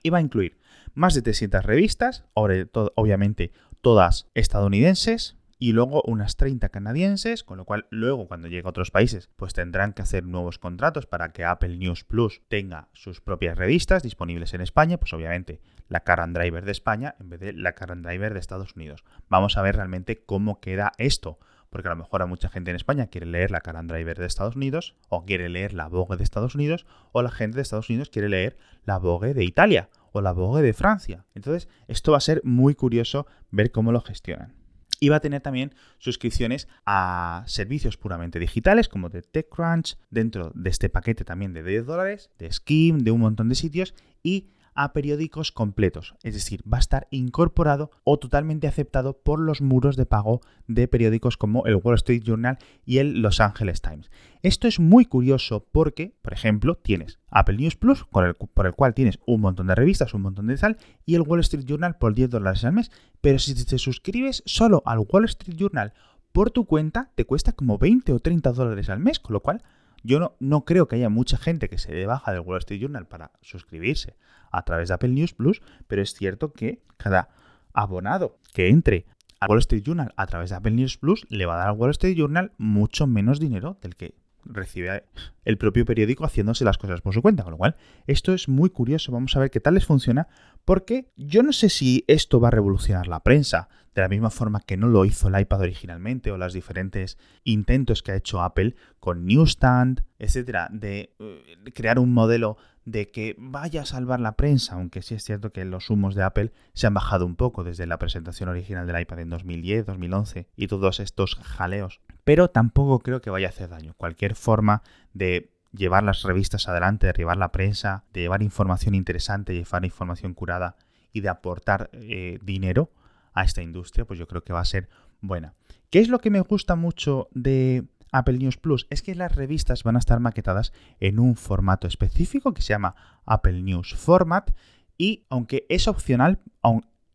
Y 0.04 0.10
va 0.10 0.18
a 0.18 0.22
incluir 0.22 0.60
más 0.94 1.14
de 1.14 1.22
300 1.22 1.64
revistas, 1.64 2.26
obviamente 2.34 3.52
todas 3.82 4.28
estadounidenses, 4.34 5.38
y 5.62 5.74
luego 5.74 6.02
unas 6.08 6.38
30 6.38 6.70
canadienses, 6.70 7.44
con 7.44 7.60
lo 7.60 7.66
cual 7.66 7.86
luego 7.92 8.28
cuando 8.28 8.48
llegue 8.48 8.66
a 8.66 8.70
otros 8.72 8.90
países 8.90 9.30
pues 9.36 9.54
tendrán 9.54 9.94
que 9.94 10.02
hacer 10.02 10.26
nuevos 10.26 10.58
contratos 10.58 11.06
para 11.06 11.34
que 11.34 11.46
Apple 11.46 11.78
News 11.78 12.04
Plus 12.04 12.42
tenga 12.48 12.90
sus 12.94 13.22
propias 13.22 13.60
revistas 13.60 14.02
disponibles 14.02 14.56
en 14.56 14.62
España, 14.62 14.98
pues 14.98 15.14
obviamente 15.14 15.62
la 15.88 16.00
Car 16.00 16.28
Driver 16.34 16.66
de 16.66 16.72
España 16.72 17.14
en 17.20 17.30
vez 17.30 17.40
de 17.42 17.54
la 17.54 17.74
Car 17.74 17.96
Driver 18.02 18.34
de 18.34 18.40
Estados 18.40 18.76
Unidos. 18.76 19.04
Vamos 19.30 19.56
a 19.56 19.62
ver 19.62 19.76
realmente 19.76 20.24
cómo 20.26 20.60
queda 20.60 20.94
esto, 20.98 21.38
porque 21.70 21.90
a 21.90 21.92
lo 21.92 21.98
mejor 21.98 22.24
a 22.24 22.26
mucha 22.26 22.50
gente 22.50 22.72
en 22.72 22.76
España 22.76 23.06
quiere 23.06 23.28
leer 23.28 23.52
la 23.52 23.62
Car 23.62 23.86
Driver 23.86 24.18
de 24.18 24.26
Estados 24.26 24.56
Unidos, 24.56 24.96
o 25.10 25.26
quiere 25.26 25.48
leer 25.48 25.74
la 25.74 25.90
Vogue 25.90 26.18
de 26.18 26.24
Estados 26.24 26.56
Unidos, 26.56 26.88
o 27.12 27.22
la 27.22 27.30
gente 27.30 27.58
de 27.58 27.62
Estados 27.62 27.88
Unidos 27.88 28.10
quiere 28.10 28.30
leer 28.30 28.58
la 28.84 28.98
Vogue 28.98 29.36
de 29.36 29.44
Italia, 29.44 29.90
o 30.12 30.22
la 30.22 30.32
Vogue 30.32 30.64
de 30.64 30.74
Francia. 30.74 31.26
Entonces, 31.36 31.70
esto 31.88 32.14
va 32.14 32.18
a 32.18 32.22
ser 32.22 32.42
muy 32.44 32.74
curioso 32.74 33.28
ver 33.52 33.72
cómo 33.72 33.92
lo 33.92 34.02
gestionan 34.02 34.61
y 35.02 35.10
va 35.10 35.18
a 35.18 35.20
tener 35.20 35.42
también 35.42 35.74
suscripciones 35.98 36.70
a 36.86 37.44
servicios 37.48 37.98
puramente 37.98 38.40
digitales 38.40 38.88
como 38.88 39.10
de 39.10 39.24
TechCrunch, 39.24 39.98
dentro 40.12 40.52
de 40.54 40.70
este 40.70 40.90
paquete 40.90 41.26
también 41.26 41.54
de 41.54 41.64
10 41.64 41.86
dólares, 41.88 42.30
de 42.38 42.52
Skim, 42.52 43.00
de 43.00 43.12
un 43.12 43.20
montón 43.20 43.50
de 43.50 43.56
sitios 43.56 43.96
y 44.24 44.52
a 44.76 44.94
periódicos 44.94 45.52
completos, 45.52 46.16
es 46.24 46.34
decir, 46.34 46.62
va 46.72 46.78
a 46.78 46.80
estar 46.80 47.08
incorporado 47.12 47.92
o 48.04 48.18
totalmente 48.18 48.68
aceptado 48.68 49.18
por 49.18 49.40
los 49.40 49.62
muros 49.62 49.96
de 49.96 50.06
pago 50.06 50.42
de 50.68 50.88
periódicos 50.88 51.38
como 51.38 51.66
el 51.66 51.76
Wall 51.76 51.96
Street 51.96 52.24
Journal 52.24 52.58
y 52.86 53.00
el 53.00 53.22
Los 53.22 53.40
Angeles 53.40 53.82
Times. 53.82 54.10
Esto 54.44 54.68
es 54.68 54.80
muy 54.80 55.06
curioso 55.06 55.68
porque, 55.72 56.16
por 56.22 56.34
ejemplo, 56.34 56.76
tienes 56.76 57.20
Apple 57.30 57.58
News 57.58 57.76
Plus, 57.76 58.06
por 58.06 58.26
el, 58.26 58.74
cual 58.74 58.94
tienes 58.94 59.20
un 59.26 59.42
montón 59.42 59.68
de 59.68 59.76
revistas, 59.76 60.14
un 60.14 60.24
montón 60.24 60.48
de 60.48 60.58
tal, 60.58 60.78
y 61.06 61.16
el 61.16 61.22
Wall 61.22 61.42
Street 61.42 61.66
Journal 61.66 61.98
por 61.98 62.14
10 62.14 62.30
dólares 62.30 62.64
al 62.64 62.74
mes. 62.74 62.92
Pero 63.22 63.40
si 63.40 63.54
te 63.54 63.78
suscribes 63.78 64.42
solo 64.46 64.82
al 64.86 65.00
Wall 65.00 65.26
Street 65.26 65.58
Journal 65.58 65.94
por 66.32 66.50
tu 66.52 66.66
cuenta 66.66 67.12
te 67.16 67.26
cuesta 67.26 67.52
como 67.52 67.78
20 67.78 68.14
o 68.14 68.20
30 68.20 68.52
dólares 68.54 68.90
al 68.90 69.00
mes, 69.00 69.20
con 69.20 69.34
lo 69.34 69.42
cual 69.42 69.64
yo 70.04 70.20
no, 70.20 70.36
no, 70.40 70.66
creo 70.66 70.88
que 70.88 70.96
haya 70.96 71.10
mucha 71.10 71.38
gente 71.38 71.70
que 71.70 71.78
se 71.78 71.94
dé 71.94 72.06
baja 72.06 72.32
del 72.32 72.42
Wall 72.42 72.60
Street 72.60 72.82
Journal 72.82 73.08
para 73.08 73.32
suscribirse 73.42 74.16
a 74.52 74.64
través 74.64 74.90
de 74.90 74.96
Apple 74.96 75.10
News 75.10 75.34
Plus, 75.34 75.62
pero 75.88 76.02
es 76.02 76.14
cierto 76.14 76.54
que 76.54 76.82
cada 76.98 77.30
abonado 77.74 78.38
que 78.54 78.70
entre 78.70 79.06
al 79.40 79.50
Wall 79.50 79.60
Street 79.60 79.84
Journal 79.84 80.14
a 80.18 80.28
través 80.28 80.50
de 80.50 80.56
Apple 80.56 80.72
News 80.72 80.98
Plus 80.98 81.26
le 81.30 81.46
va 81.46 81.56
a 81.56 81.58
dar 81.58 81.70
al 81.70 81.78
Wall 81.78 81.92
Street 81.92 82.18
Journal 82.18 82.52
mucho 82.58 83.08
menos 83.08 83.40
dinero 83.40 83.78
del 83.82 83.96
que 83.96 84.16
recibe 84.46 85.04
el 85.46 85.58
propio 85.58 85.86
periódico 85.86 86.26
haciéndose 86.26 86.66
las 86.66 86.78
cosas 86.78 87.02
por 87.02 87.14
su 87.14 87.22
cuenta. 87.22 87.44
Con 87.44 87.52
lo 87.52 87.58
cual, 87.58 87.76
esto 88.08 88.34
es 88.34 88.48
muy 88.48 88.70
curioso. 88.70 89.12
Vamos 89.12 89.36
a 89.36 89.40
ver 89.40 89.52
qué 89.52 89.60
tal 89.60 89.76
les 89.76 89.86
funciona. 89.86 90.28
Porque 90.66 91.12
yo 91.16 91.44
no 91.44 91.54
sé 91.54 91.70
si 91.70 92.04
esto 92.08 92.40
va 92.40 92.50
a 92.50 92.52
revolucionar 92.52 93.08
la 93.08 93.22
prensa, 93.22 93.70
de 93.96 94.02
la 94.02 94.08
misma 94.08 94.30
forma 94.30 94.62
que 94.62 94.78
no 94.78 94.88
lo 94.88 95.06
hizo 95.06 95.28
el 95.28 95.40
iPad 95.40 95.62
originalmente, 95.62 96.32
o 96.32 96.38
los 96.38 96.54
diferentes 96.54 97.18
intentos 97.44 98.04
que 98.04 98.12
ha 98.12 98.16
hecho 98.16 98.42
Apple 98.42 98.76
con 99.00 99.26
Newsstand, 99.26 100.04
etcétera, 100.20 100.70
de 100.72 101.14
eh, 101.20 101.72
crear 101.74 102.00
un 102.00 102.14
modelo 102.14 102.58
de 102.86 103.12
que 103.12 103.36
vaya 103.38 103.82
a 103.82 103.86
salvar 103.86 104.20
la 104.20 104.36
prensa, 104.36 104.76
aunque 104.76 105.02
sí 105.02 105.16
es 105.16 105.24
cierto 105.24 105.52
que 105.52 105.66
los 105.66 105.90
humos 105.90 106.16
de 106.16 106.24
Apple 106.24 106.52
se 106.74 106.88
han 106.88 106.94
bajado 106.94 107.26
un 107.26 107.36
poco 107.36 107.64
desde 107.64 107.86
la 107.86 108.00
presentación 108.00 108.50
original 108.50 108.88
del 108.88 109.00
iPad 109.00 109.20
en 109.20 109.30
2010, 109.30 109.86
2011 109.86 110.48
y 110.56 110.68
todos 110.68 111.00
estos 111.00 111.36
jaleos. 111.36 112.02
Pero 112.24 112.50
tampoco 112.50 113.00
creo 113.00 113.22
que 113.22 113.30
vaya 113.30 113.48
a 113.48 113.50
hacer 113.50 113.70
daño. 113.70 113.94
Cualquier 113.98 114.36
forma 114.36 114.84
de 115.14 115.52
llevar 115.74 116.04
las 116.04 116.24
revistas 116.24 116.68
adelante, 116.68 117.08
de 117.08 117.14
llevar 117.14 117.38
la 117.38 117.52
prensa, 117.52 118.04
de 118.14 118.22
llevar 118.22 118.44
información 118.44 118.96
interesante, 118.96 119.54
llevar 119.54 119.86
información 119.86 120.34
curada 120.34 120.76
y 121.14 121.22
de 121.22 121.30
aportar 121.30 121.90
eh, 121.94 122.40
dinero 122.44 122.92
a 123.34 123.44
esta 123.44 123.62
industria, 123.62 124.06
pues 124.06 124.20
yo 124.20 124.28
creo 124.28 124.44
que 124.44 124.54
va 124.54 124.60
a 124.60 124.66
ser 124.66 124.90
buena. 125.22 125.54
¿Qué 125.90 126.00
es 126.00 126.10
lo 126.10 126.20
que 126.20 126.30
me 126.30 126.42
gusta 126.42 126.76
mucho 126.76 127.28
de 127.32 127.86
Apple 128.12 128.38
News 128.38 128.58
Plus 128.58 128.88
es 128.90 129.02
que 129.02 129.16
las 129.16 129.36
revistas 129.36 129.84
van 129.84 129.96
a 129.96 130.00
estar 130.00 130.20
maquetadas 130.20 130.74
en 131.00 131.20
un 131.20 131.36
formato 131.36 131.88
específico 131.88 132.54
que 132.54 132.62
se 132.62 132.70
llama 132.74 132.96
Apple 133.26 133.62
News 133.62 133.96
Format 133.96 134.52
y 134.98 135.26
aunque 135.30 135.66
es 135.70 135.88
opcional 135.88 136.40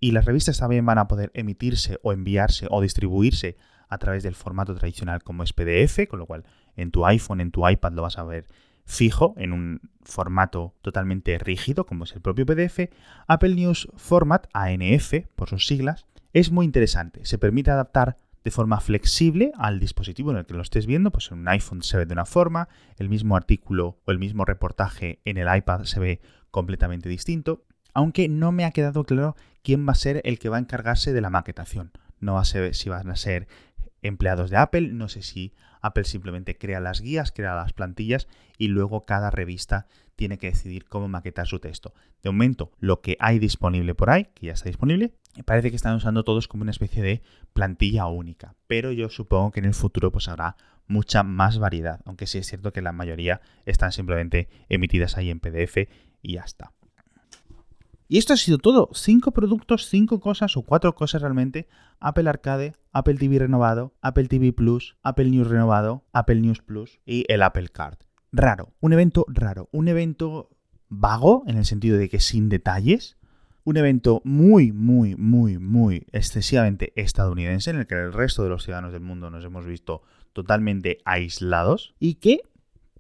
y 0.00 0.12
las 0.12 0.24
revistas 0.24 0.58
también 0.58 0.86
van 0.86 0.98
a 0.98 1.08
poder 1.08 1.30
emitirse 1.34 1.98
o 2.02 2.12
enviarse 2.12 2.66
o 2.70 2.80
distribuirse 2.80 3.56
a 3.88 3.98
través 3.98 4.22
del 4.22 4.34
formato 4.34 4.74
tradicional 4.74 5.22
como 5.22 5.42
es 5.42 5.52
PDF, 5.52 6.06
con 6.08 6.18
lo 6.18 6.26
cual 6.26 6.44
en 6.76 6.90
tu 6.90 7.06
iPhone, 7.06 7.40
en 7.40 7.50
tu 7.50 7.68
iPad 7.68 7.92
lo 7.92 8.02
vas 8.02 8.18
a 8.18 8.24
ver 8.24 8.46
fijo 8.84 9.34
en 9.36 9.52
un 9.52 9.80
formato 10.02 10.74
totalmente 10.80 11.36
rígido 11.38 11.86
como 11.86 12.04
es 12.04 12.12
el 12.12 12.20
propio 12.20 12.46
PDF, 12.46 12.88
Apple 13.26 13.54
News 13.54 13.88
Format, 13.96 14.46
ANF 14.52 15.26
por 15.34 15.48
sus 15.48 15.66
siglas, 15.66 16.06
es 16.32 16.50
muy 16.50 16.64
interesante. 16.64 17.24
Se 17.24 17.38
permite 17.38 17.70
adaptar 17.70 18.18
de 18.44 18.52
forma 18.52 18.80
flexible 18.80 19.50
al 19.58 19.80
dispositivo 19.80 20.30
en 20.30 20.36
el 20.36 20.46
que 20.46 20.54
lo 20.54 20.62
estés 20.62 20.86
viendo, 20.86 21.10
pues 21.10 21.32
en 21.32 21.38
un 21.38 21.48
iPhone 21.48 21.82
se 21.82 21.96
ve 21.96 22.06
de 22.06 22.12
una 22.12 22.26
forma, 22.26 22.68
el 22.96 23.08
mismo 23.08 23.36
artículo 23.36 23.98
o 24.04 24.12
el 24.12 24.20
mismo 24.20 24.44
reportaje 24.44 25.18
en 25.24 25.36
el 25.36 25.54
iPad 25.54 25.82
se 25.82 25.98
ve 25.98 26.20
completamente 26.52 27.08
distinto, 27.08 27.64
aunque 27.92 28.28
no 28.28 28.52
me 28.52 28.64
ha 28.64 28.70
quedado 28.70 29.02
claro 29.02 29.34
quién 29.62 29.86
va 29.86 29.92
a 29.92 29.96
ser 29.96 30.20
el 30.24 30.38
que 30.38 30.48
va 30.48 30.58
a 30.58 30.60
encargarse 30.60 31.12
de 31.12 31.20
la 31.20 31.30
maquetación. 31.30 31.90
No 32.20 32.34
va 32.34 32.42
a 32.42 32.44
ser 32.44 32.74
si 32.74 32.88
van 32.88 33.10
a 33.10 33.16
ser 33.16 33.48
empleados 34.02 34.50
de 34.50 34.56
Apple, 34.56 34.88
no 34.92 35.08
sé 35.08 35.22
si 35.22 35.52
Apple 35.80 36.04
simplemente 36.04 36.56
crea 36.56 36.80
las 36.80 37.00
guías, 37.00 37.32
crea 37.32 37.54
las 37.54 37.72
plantillas 37.72 38.28
y 38.58 38.68
luego 38.68 39.04
cada 39.04 39.30
revista 39.30 39.86
tiene 40.16 40.38
que 40.38 40.48
decidir 40.48 40.86
cómo 40.86 41.08
maquetar 41.08 41.46
su 41.46 41.60
texto. 41.60 41.94
De 42.22 42.30
momento, 42.30 42.72
lo 42.78 43.00
que 43.00 43.16
hay 43.20 43.38
disponible 43.38 43.94
por 43.94 44.10
ahí, 44.10 44.28
que 44.34 44.46
ya 44.46 44.52
está 44.52 44.68
disponible, 44.68 45.12
parece 45.44 45.70
que 45.70 45.76
están 45.76 45.94
usando 45.94 46.24
todos 46.24 46.48
como 46.48 46.62
una 46.62 46.70
especie 46.70 47.02
de 47.02 47.22
plantilla 47.52 48.06
única, 48.06 48.54
pero 48.66 48.92
yo 48.92 49.10
supongo 49.10 49.52
que 49.52 49.60
en 49.60 49.66
el 49.66 49.74
futuro 49.74 50.10
pues 50.10 50.28
habrá 50.28 50.56
mucha 50.86 51.22
más 51.22 51.58
variedad, 51.58 52.00
aunque 52.04 52.26
sí 52.26 52.38
es 52.38 52.46
cierto 52.46 52.72
que 52.72 52.82
la 52.82 52.92
mayoría 52.92 53.40
están 53.64 53.92
simplemente 53.92 54.48
emitidas 54.68 55.16
ahí 55.16 55.30
en 55.30 55.40
PDF 55.40 55.88
y 56.22 56.34
ya 56.34 56.42
está. 56.42 56.72
Y 58.08 58.18
esto 58.18 58.34
ha 58.34 58.36
sido 58.36 58.58
todo. 58.58 58.88
Cinco 58.92 59.32
productos, 59.32 59.86
cinco 59.86 60.20
cosas 60.20 60.56
o 60.56 60.62
cuatro 60.62 60.94
cosas 60.94 61.22
realmente. 61.22 61.68
Apple 61.98 62.28
Arcade, 62.28 62.74
Apple 62.92 63.14
TV 63.14 63.38
renovado, 63.38 63.94
Apple 64.00 64.28
TV 64.28 64.52
Plus, 64.52 64.96
Apple 65.02 65.30
News 65.30 65.48
renovado, 65.48 66.04
Apple 66.12 66.40
News 66.40 66.62
Plus 66.62 67.00
y 67.04 67.24
el 67.28 67.42
Apple 67.42 67.68
Card. 67.68 67.98
Raro, 68.32 68.72
un 68.80 68.92
evento 68.92 69.24
raro, 69.28 69.68
un 69.72 69.88
evento 69.88 70.50
vago 70.88 71.42
en 71.46 71.56
el 71.56 71.64
sentido 71.64 71.98
de 71.98 72.08
que 72.08 72.20
sin 72.20 72.48
detalles, 72.48 73.16
un 73.64 73.76
evento 73.76 74.20
muy, 74.24 74.72
muy, 74.72 75.16
muy, 75.16 75.58
muy 75.58 76.06
excesivamente 76.12 76.92
estadounidense 76.94 77.70
en 77.70 77.78
el 77.78 77.86
que 77.86 77.94
el 77.94 78.12
resto 78.12 78.44
de 78.44 78.50
los 78.50 78.62
ciudadanos 78.62 78.92
del 78.92 79.02
mundo 79.02 79.30
nos 79.30 79.44
hemos 79.44 79.66
visto 79.66 80.02
totalmente 80.32 80.98
aislados 81.04 81.94
y 81.98 82.14
que 82.14 82.42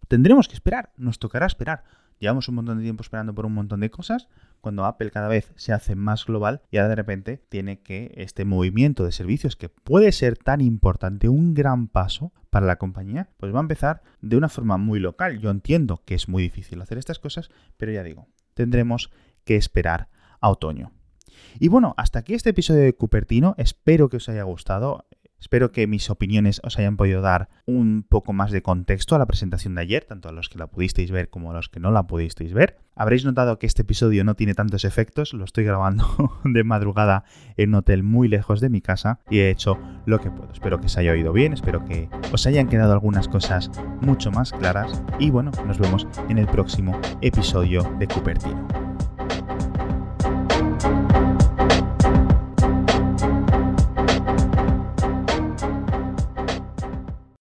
tendremos 0.08 0.48
que 0.48 0.54
esperar, 0.54 0.92
nos 0.96 1.18
tocará 1.20 1.46
esperar. 1.46 1.84
Llevamos 2.18 2.48
un 2.48 2.56
montón 2.56 2.78
de 2.78 2.84
tiempo 2.84 3.02
esperando 3.02 3.34
por 3.34 3.46
un 3.46 3.54
montón 3.54 3.80
de 3.80 3.90
cosas, 3.90 4.28
cuando 4.60 4.84
Apple 4.84 5.10
cada 5.10 5.28
vez 5.28 5.52
se 5.56 5.72
hace 5.72 5.94
más 5.94 6.26
global 6.26 6.62
y 6.70 6.78
de 6.78 6.94
repente 6.94 7.42
tiene 7.48 7.80
que 7.80 8.12
este 8.16 8.44
movimiento 8.44 9.04
de 9.04 9.12
servicios 9.12 9.54
que 9.54 9.68
puede 9.68 10.12
ser 10.12 10.36
tan 10.36 10.60
importante, 10.60 11.28
un 11.28 11.54
gran 11.54 11.88
paso 11.88 12.32
para 12.50 12.66
la 12.66 12.76
compañía, 12.76 13.28
pues 13.36 13.54
va 13.54 13.58
a 13.58 13.62
empezar 13.62 14.02
de 14.22 14.36
una 14.36 14.48
forma 14.48 14.76
muy 14.76 14.98
local. 14.98 15.38
Yo 15.40 15.50
entiendo 15.50 16.02
que 16.04 16.14
es 16.14 16.28
muy 16.28 16.42
difícil 16.42 16.80
hacer 16.80 16.98
estas 16.98 17.18
cosas, 17.18 17.50
pero 17.76 17.92
ya 17.92 18.02
digo, 18.02 18.28
tendremos 18.54 19.10
que 19.44 19.56
esperar 19.56 20.08
a 20.40 20.48
otoño. 20.48 20.92
Y 21.58 21.68
bueno, 21.68 21.94
hasta 21.96 22.18
aquí 22.18 22.34
este 22.34 22.50
episodio 22.50 22.82
de 22.82 22.94
Cupertino. 22.94 23.54
Espero 23.58 24.08
que 24.08 24.16
os 24.16 24.28
haya 24.28 24.42
gustado. 24.42 25.06
Espero 25.38 25.70
que 25.70 25.86
mis 25.86 26.10
opiniones 26.10 26.60
os 26.64 26.78
hayan 26.78 26.96
podido 26.96 27.20
dar 27.20 27.48
un 27.66 28.04
poco 28.08 28.32
más 28.32 28.50
de 28.50 28.62
contexto 28.62 29.14
a 29.14 29.18
la 29.18 29.26
presentación 29.26 29.74
de 29.74 29.82
ayer, 29.82 30.04
tanto 30.04 30.28
a 30.28 30.32
los 30.32 30.48
que 30.48 30.58
la 30.58 30.66
pudisteis 30.66 31.10
ver 31.10 31.28
como 31.28 31.50
a 31.50 31.54
los 31.54 31.68
que 31.68 31.80
no 31.80 31.90
la 31.90 32.06
pudisteis 32.06 32.52
ver. 32.52 32.78
Habréis 32.94 33.24
notado 33.24 33.58
que 33.58 33.66
este 33.66 33.82
episodio 33.82 34.24
no 34.24 34.34
tiene 34.34 34.54
tantos 34.54 34.84
efectos, 34.84 35.34
lo 35.34 35.44
estoy 35.44 35.64
grabando 35.64 36.40
de 36.44 36.64
madrugada 36.64 37.24
en 37.56 37.70
un 37.70 37.74
hotel 37.76 38.02
muy 38.02 38.28
lejos 38.28 38.60
de 38.60 38.70
mi 38.70 38.80
casa 38.80 39.20
y 39.28 39.40
he 39.40 39.50
hecho 39.50 39.78
lo 40.06 40.20
que 40.20 40.30
puedo. 40.30 40.52
Espero 40.52 40.80
que 40.80 40.88
se 40.88 41.00
haya 41.00 41.12
oído 41.12 41.32
bien, 41.32 41.52
espero 41.52 41.84
que 41.84 42.08
os 42.32 42.46
hayan 42.46 42.68
quedado 42.68 42.92
algunas 42.92 43.28
cosas 43.28 43.70
mucho 44.00 44.30
más 44.30 44.52
claras 44.52 45.02
y 45.18 45.30
bueno, 45.30 45.50
nos 45.66 45.78
vemos 45.78 46.06
en 46.28 46.38
el 46.38 46.46
próximo 46.46 46.98
episodio 47.20 47.82
de 47.98 48.08
Cupertino. 48.08 48.95